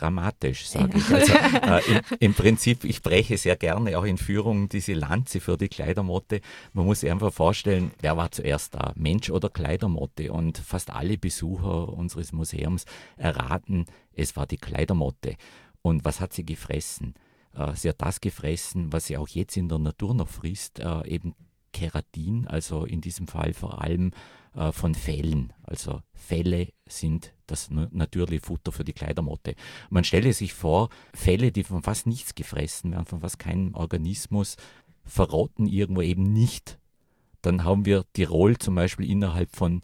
[0.00, 1.10] dramatisch, sage ich.
[1.10, 1.32] Also,
[1.62, 5.68] äh, im, im, Prinzip, ich breche sehr gerne auch in Führungen diese Lanze für die
[5.68, 6.40] Kleidermotte.
[6.72, 10.32] Man muss sich einfach vorstellen, wer war zuerst da, Mensch oder Kleidermotte?
[10.32, 12.84] Und fast alle Besucher unseres Museums
[13.16, 15.36] erraten, es war die Kleidermotte.
[15.82, 17.14] Und was hat sie gefressen?
[17.54, 21.06] Äh, sie hat das gefressen, was sie auch jetzt in der Natur noch frisst, äh,
[21.06, 21.34] eben
[21.72, 24.12] Keratin, also in diesem Fall vor allem
[24.54, 25.52] äh, von Fellen.
[25.62, 29.54] Also Felle sind das natürliche Futter für die Kleidermotte.
[29.90, 34.56] Man stelle sich vor, Felle, die von fast nichts gefressen werden, von fast keinem Organismus,
[35.04, 36.78] verrotten irgendwo eben nicht.
[37.42, 39.82] Dann haben wir Tirol zum Beispiel innerhalb von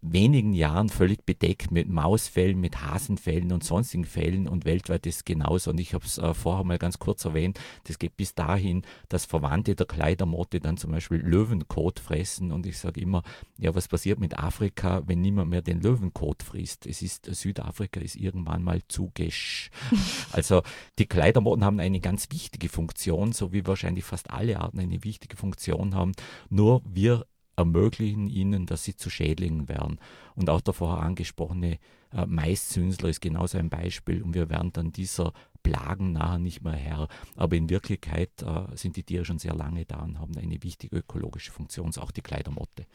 [0.00, 5.24] wenigen Jahren völlig bedeckt mit Mausfällen, mit Hasenfällen und sonstigen Fällen und weltweit ist es
[5.24, 5.70] genauso.
[5.70, 9.26] Und ich habe es äh, vorher mal ganz kurz erwähnt, das geht bis dahin, dass
[9.26, 13.22] Verwandte der Kleidermotte dann zum Beispiel Löwenkot fressen und ich sage immer,
[13.58, 16.86] ja, was passiert mit Afrika, wenn niemand mehr den Löwenkot frisst?
[16.86, 19.70] Es ist, Südafrika ist irgendwann mal zugesch.
[20.32, 20.62] also
[20.98, 25.36] die Kleidermotten haben eine ganz wichtige Funktion, so wie wahrscheinlich fast alle Arten eine wichtige
[25.36, 26.12] Funktion haben.
[26.48, 27.26] Nur wir
[27.56, 29.98] ermöglichen ihnen, dass sie zu Schädlingen werden.
[30.34, 31.78] Und auch der vorher angesprochene
[32.12, 34.22] äh, Maiszünsler ist genauso ein Beispiel.
[34.22, 35.32] Und wir werden dann dieser
[35.62, 37.08] Plagen nachher nicht mehr her.
[37.36, 40.96] Aber in Wirklichkeit äh, sind die Tiere schon sehr lange da und haben eine wichtige
[40.96, 42.86] ökologische Funktion, auch die Kleidermotte.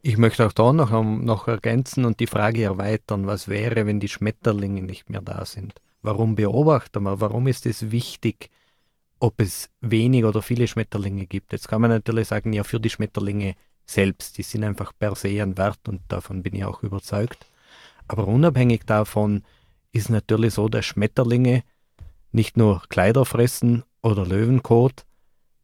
[0.00, 4.08] Ich möchte auch da noch, noch ergänzen und die Frage erweitern, was wäre, wenn die
[4.08, 5.74] Schmetterlinge nicht mehr da sind?
[6.02, 7.20] Warum beobachten wir?
[7.20, 8.50] Warum ist es wichtig,
[9.20, 11.52] ob es wenig oder viele Schmetterlinge gibt?
[11.52, 13.54] Jetzt kann man natürlich sagen, ja, für die Schmetterlinge
[13.86, 17.46] selbst, die sind einfach per se ein Wert und davon bin ich auch überzeugt.
[18.06, 19.42] Aber unabhängig davon
[19.92, 21.62] ist natürlich so, dass Schmetterlinge
[22.32, 25.04] nicht nur Kleider fressen oder Löwenkot,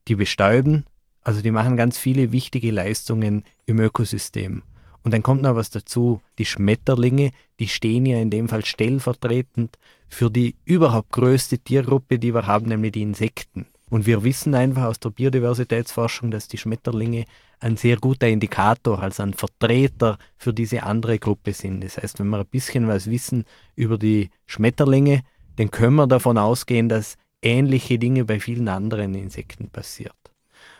[0.08, 0.84] die bestäuben,
[1.20, 4.62] also die machen ganz viele wichtige Leistungen im Ökosystem.
[5.04, 7.30] Und dann kommt noch was dazu, die Schmetterlinge,
[7.60, 9.78] die stehen ja in dem Fall stellvertretend
[10.08, 13.66] für die überhaupt größte Tiergruppe, die wir haben, nämlich die Insekten.
[13.90, 17.26] Und wir wissen einfach aus der Biodiversitätsforschung, dass die Schmetterlinge
[17.60, 21.84] ein sehr guter Indikator, also ein Vertreter für diese andere Gruppe sind.
[21.84, 23.44] Das heißt, wenn wir ein bisschen was wissen
[23.76, 25.20] über die Schmetterlinge,
[25.56, 30.23] dann können wir davon ausgehen, dass ähnliche Dinge bei vielen anderen Insekten passiert.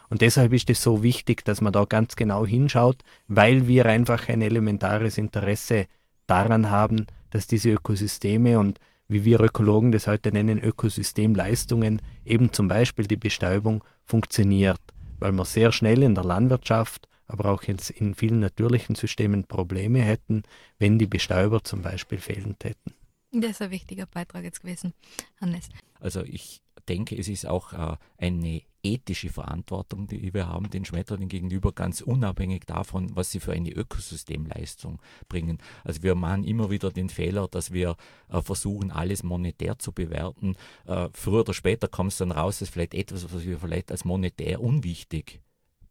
[0.08, 4.28] Und deshalb ist es so wichtig, dass man da ganz genau hinschaut, weil wir einfach
[4.28, 5.86] ein elementares Interesse
[6.26, 8.78] daran haben, dass diese Ökosysteme und
[9.08, 14.80] wie wir Ökologen das heute nennen, Ökosystemleistungen, eben zum Beispiel die Bestäubung, funktioniert,
[15.18, 20.00] weil wir sehr schnell in der Landwirtschaft, aber auch in, in vielen natürlichen Systemen Probleme
[20.00, 20.42] hätten,
[20.78, 22.94] wenn die Bestäuber zum Beispiel fehlen täten.
[23.32, 24.94] Das ist ein wichtiger Beitrag jetzt gewesen,
[25.40, 25.68] Hannes.
[26.00, 31.28] Also ich denke, es ist auch äh, eine ethische Verantwortung, die wir haben, den Schmetterlingen
[31.28, 35.58] gegenüber, ganz unabhängig davon, was sie für eine Ökosystemleistung bringen.
[35.82, 37.96] Also wir machen immer wieder den Fehler, dass wir
[38.28, 40.56] äh, versuchen, alles monetär zu bewerten.
[40.86, 44.04] Äh, früher oder später kommt es dann raus, dass vielleicht etwas, was wir vielleicht als
[44.04, 45.40] monetär unwichtig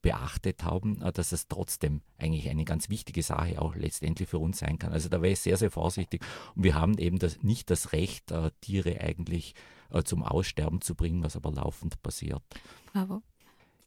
[0.03, 4.59] beachtet haben, äh, dass es trotzdem eigentlich eine ganz wichtige Sache auch letztendlich für uns
[4.59, 4.93] sein kann.
[4.93, 6.23] Also da wäre ich sehr, sehr vorsichtig.
[6.55, 9.55] Und wir haben eben das, nicht das Recht, äh, Tiere eigentlich
[9.89, 12.43] äh, zum Aussterben zu bringen, was aber laufend passiert.
[12.91, 13.23] Bravo.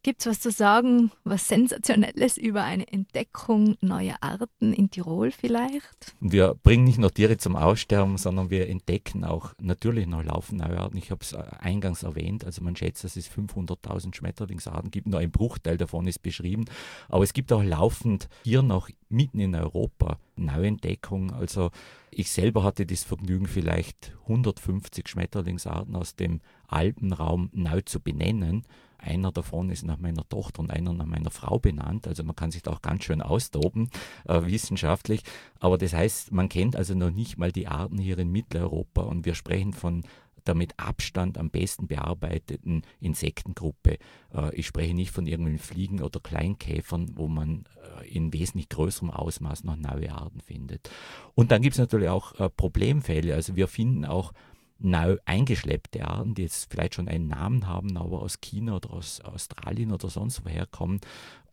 [0.06, 6.14] Gibt es was zu sagen, was Sensationelles über eine Entdeckung neuer Arten in Tirol vielleicht?
[6.20, 10.78] Wir bringen nicht nur Tiere zum Aussterben, sondern wir entdecken auch natürlich noch laufend neue
[10.78, 10.96] Arten.
[10.96, 15.32] Ich habe es eingangs erwähnt, also man schätzt, dass es 500.000 Schmetterlingsarten gibt, nur ein
[15.32, 16.66] Bruchteil davon ist beschrieben.
[17.08, 21.32] Aber es gibt auch laufend hier noch mitten in Europa Neuentdeckungen.
[21.32, 21.72] Also
[22.12, 28.64] ich selber hatte das Vergnügen, vielleicht 150 Schmetterlingsarten aus dem Alpenraum neu zu benennen.
[28.98, 32.06] Einer davon ist nach meiner Tochter und einer nach meiner Frau benannt.
[32.06, 33.90] Also man kann sich da auch ganz schön austoben,
[34.26, 35.22] äh, wissenschaftlich.
[35.60, 39.24] Aber das heißt, man kennt also noch nicht mal die Arten hier in Mitteleuropa und
[39.24, 40.02] wir sprechen von
[40.46, 43.98] der mit Abstand am besten bearbeiteten Insektengruppe.
[44.32, 47.64] Äh, ich spreche nicht von irgendwelchen Fliegen oder Kleinkäfern, wo man
[48.00, 50.90] äh, in wesentlich größerem Ausmaß noch neue Arten findet.
[51.34, 53.34] Und dann gibt es natürlich auch äh, Problemfälle.
[53.34, 54.32] Also wir finden auch
[54.78, 59.20] neu eingeschleppte Arten, die jetzt vielleicht schon einen Namen haben, aber aus China oder aus
[59.20, 61.00] Australien oder sonst woher kommen.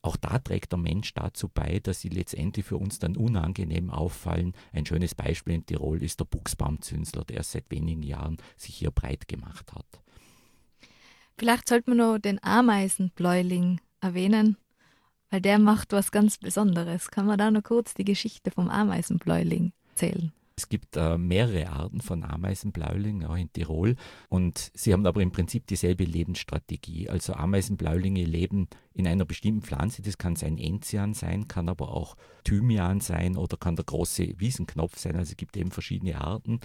[0.01, 4.53] Auch da trägt der Mensch dazu bei, dass sie letztendlich für uns dann unangenehm auffallen.
[4.73, 9.29] Ein schönes Beispiel in Tirol ist der Buchsbaumzünsler, der seit wenigen Jahren sich hier breit
[9.29, 9.85] gemacht hat.
[11.37, 14.57] Vielleicht sollte man noch den Ameisenbläuling erwähnen,
[15.29, 17.09] weil der macht was ganz Besonderes.
[17.09, 20.33] Kann man da noch kurz die Geschichte vom Ameisenbläuling erzählen?
[20.55, 23.95] Es gibt äh, mehrere Arten von Ameisenbläulingen, auch in Tirol.
[24.29, 27.09] Und sie haben aber im Prinzip dieselbe Lebensstrategie.
[27.09, 30.03] Also Ameisenbläulinge leben in einer bestimmten Pflanze.
[30.03, 34.99] Das kann sein Enzian sein, kann aber auch Thymian sein oder kann der große Wiesenknopf
[34.99, 35.15] sein.
[35.15, 36.59] Also es gibt eben verschiedene Arten.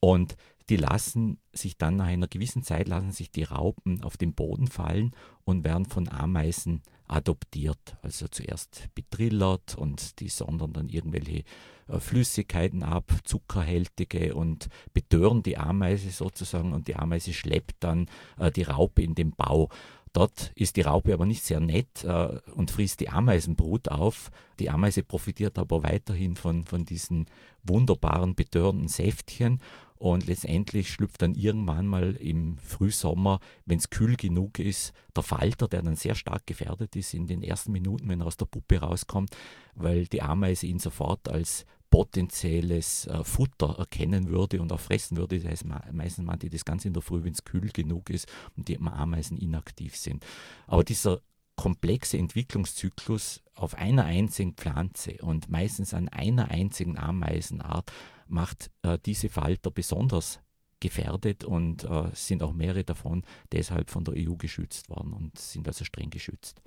[0.00, 0.36] Und
[0.68, 4.66] die lassen sich dann nach einer gewissen Zeit, lassen sich die Raupen auf den Boden
[4.66, 5.12] fallen
[5.44, 7.96] und werden von Ameisen adoptiert.
[8.02, 11.44] Also zuerst betrillert und die sondern dann irgendwelche
[11.88, 18.06] äh, Flüssigkeiten ab, zuckerhältige und betören die Ameise sozusagen und die Ameise schleppt dann
[18.38, 19.70] äh, die Raupe in den Bau.
[20.12, 24.30] Dort ist die Raupe aber nicht sehr nett äh, und frisst die Ameisenbrut auf.
[24.58, 27.26] Die Ameise profitiert aber weiterhin von, von diesen
[27.62, 29.60] wunderbaren, betörenden Säftchen
[29.98, 35.66] und letztendlich schlüpft dann irgendwann mal im Frühsommer, wenn es kühl genug ist, der Falter,
[35.68, 38.78] der dann sehr stark gefährdet ist in den ersten Minuten, wenn er aus der Puppe
[38.78, 39.36] rauskommt,
[39.74, 45.40] weil die Ameise ihn sofort als potenzielles äh, Futter erkennen würde und auch fressen würde.
[45.40, 48.28] Das heißt, meistens man die das Ganze in der Früh, wenn es kühl genug ist
[48.56, 50.24] und die Ameisen inaktiv sind.
[50.66, 51.20] Aber dieser
[51.56, 57.90] komplexe Entwicklungszyklus auf einer einzigen Pflanze und meistens an einer einzigen Ameisenart
[58.28, 60.40] macht äh, diese Falter besonders
[60.80, 63.22] gefährdet und äh, sind auch mehrere davon
[63.52, 66.62] deshalb von der EU geschützt worden und sind also streng geschützt.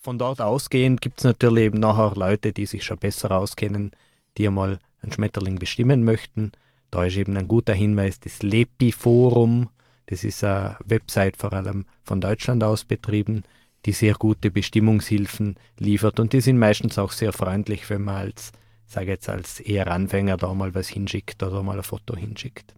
[0.02, 3.92] Von dort ausgehend gibt es natürlich eben nachher Leute, die sich schon besser auskennen,
[4.36, 6.52] die einmal einen Schmetterling bestimmen möchten.
[6.90, 9.68] Da ist eben ein guter Hinweis das Lepi-Forum.
[10.06, 13.44] Das ist eine Website vor allem von Deutschland aus betrieben,
[13.87, 18.53] die sehr gute Bestimmungshilfen liefert und die sind meistens auch sehr freundlich, wenn man als,
[18.87, 22.74] sage jetzt als eher Anfänger da mal was hinschickt oder mal ein Foto hinschickt.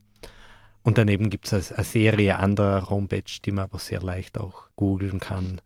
[0.83, 5.19] Und daneben gibt es eine Serie anderer Homepage, die man aber sehr leicht auch googeln
[5.19, 5.61] kann.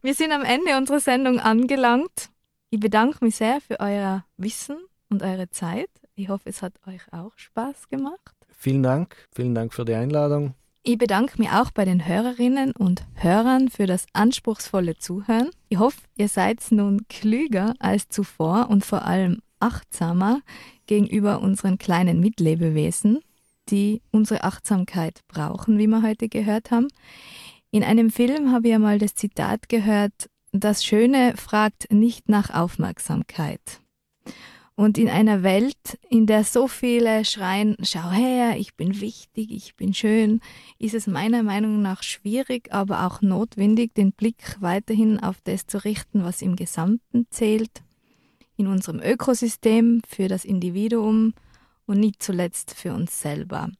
[0.00, 2.30] Wir sind am Ende unserer Sendung angelangt.
[2.70, 4.78] Ich bedanke mich sehr für euer Wissen
[5.10, 5.90] und eure Zeit.
[6.14, 8.34] Ich hoffe, es hat euch auch Spaß gemacht.
[8.50, 10.54] Vielen Dank, vielen Dank für die Einladung.
[10.84, 15.50] Ich bedanke mich auch bei den Hörerinnen und Hörern für das anspruchsvolle Zuhören.
[15.68, 20.40] Ich hoffe, ihr seid nun klüger als zuvor und vor allem achtsamer
[20.86, 23.20] gegenüber unseren kleinen Mitlebewesen,
[23.68, 26.88] die unsere Achtsamkeit brauchen, wie wir heute gehört haben.
[27.70, 33.80] In einem Film habe ich einmal das Zitat gehört, das Schöne fragt nicht nach Aufmerksamkeit.
[34.74, 39.76] Und in einer Welt, in der so viele schreien, schau her, ich bin wichtig, ich
[39.76, 40.40] bin schön,
[40.78, 45.84] ist es meiner Meinung nach schwierig, aber auch notwendig, den Blick weiterhin auf das zu
[45.84, 47.82] richten, was im Gesamten zählt,
[48.56, 51.34] in unserem Ökosystem, für das Individuum
[51.86, 53.70] und nicht zuletzt für uns selber.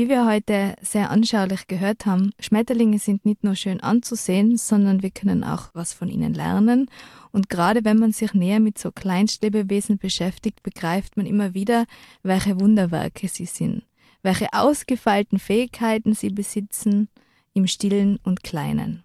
[0.00, 5.10] Wie wir heute sehr anschaulich gehört haben, Schmetterlinge sind nicht nur schön anzusehen, sondern wir
[5.10, 6.88] können auch was von ihnen lernen.
[7.32, 11.84] Und gerade wenn man sich näher mit so Kleinstlebewesen beschäftigt, begreift man immer wieder,
[12.22, 13.82] welche Wunderwerke sie sind,
[14.22, 17.10] welche ausgefeilten Fähigkeiten sie besitzen,
[17.52, 19.04] im Stillen und Kleinen.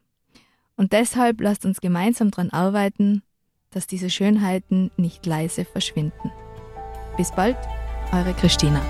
[0.78, 3.22] Und deshalb lasst uns gemeinsam daran arbeiten,
[3.70, 6.32] dass diese Schönheiten nicht leise verschwinden.
[7.18, 7.58] Bis bald,
[8.14, 8.82] eure Christina.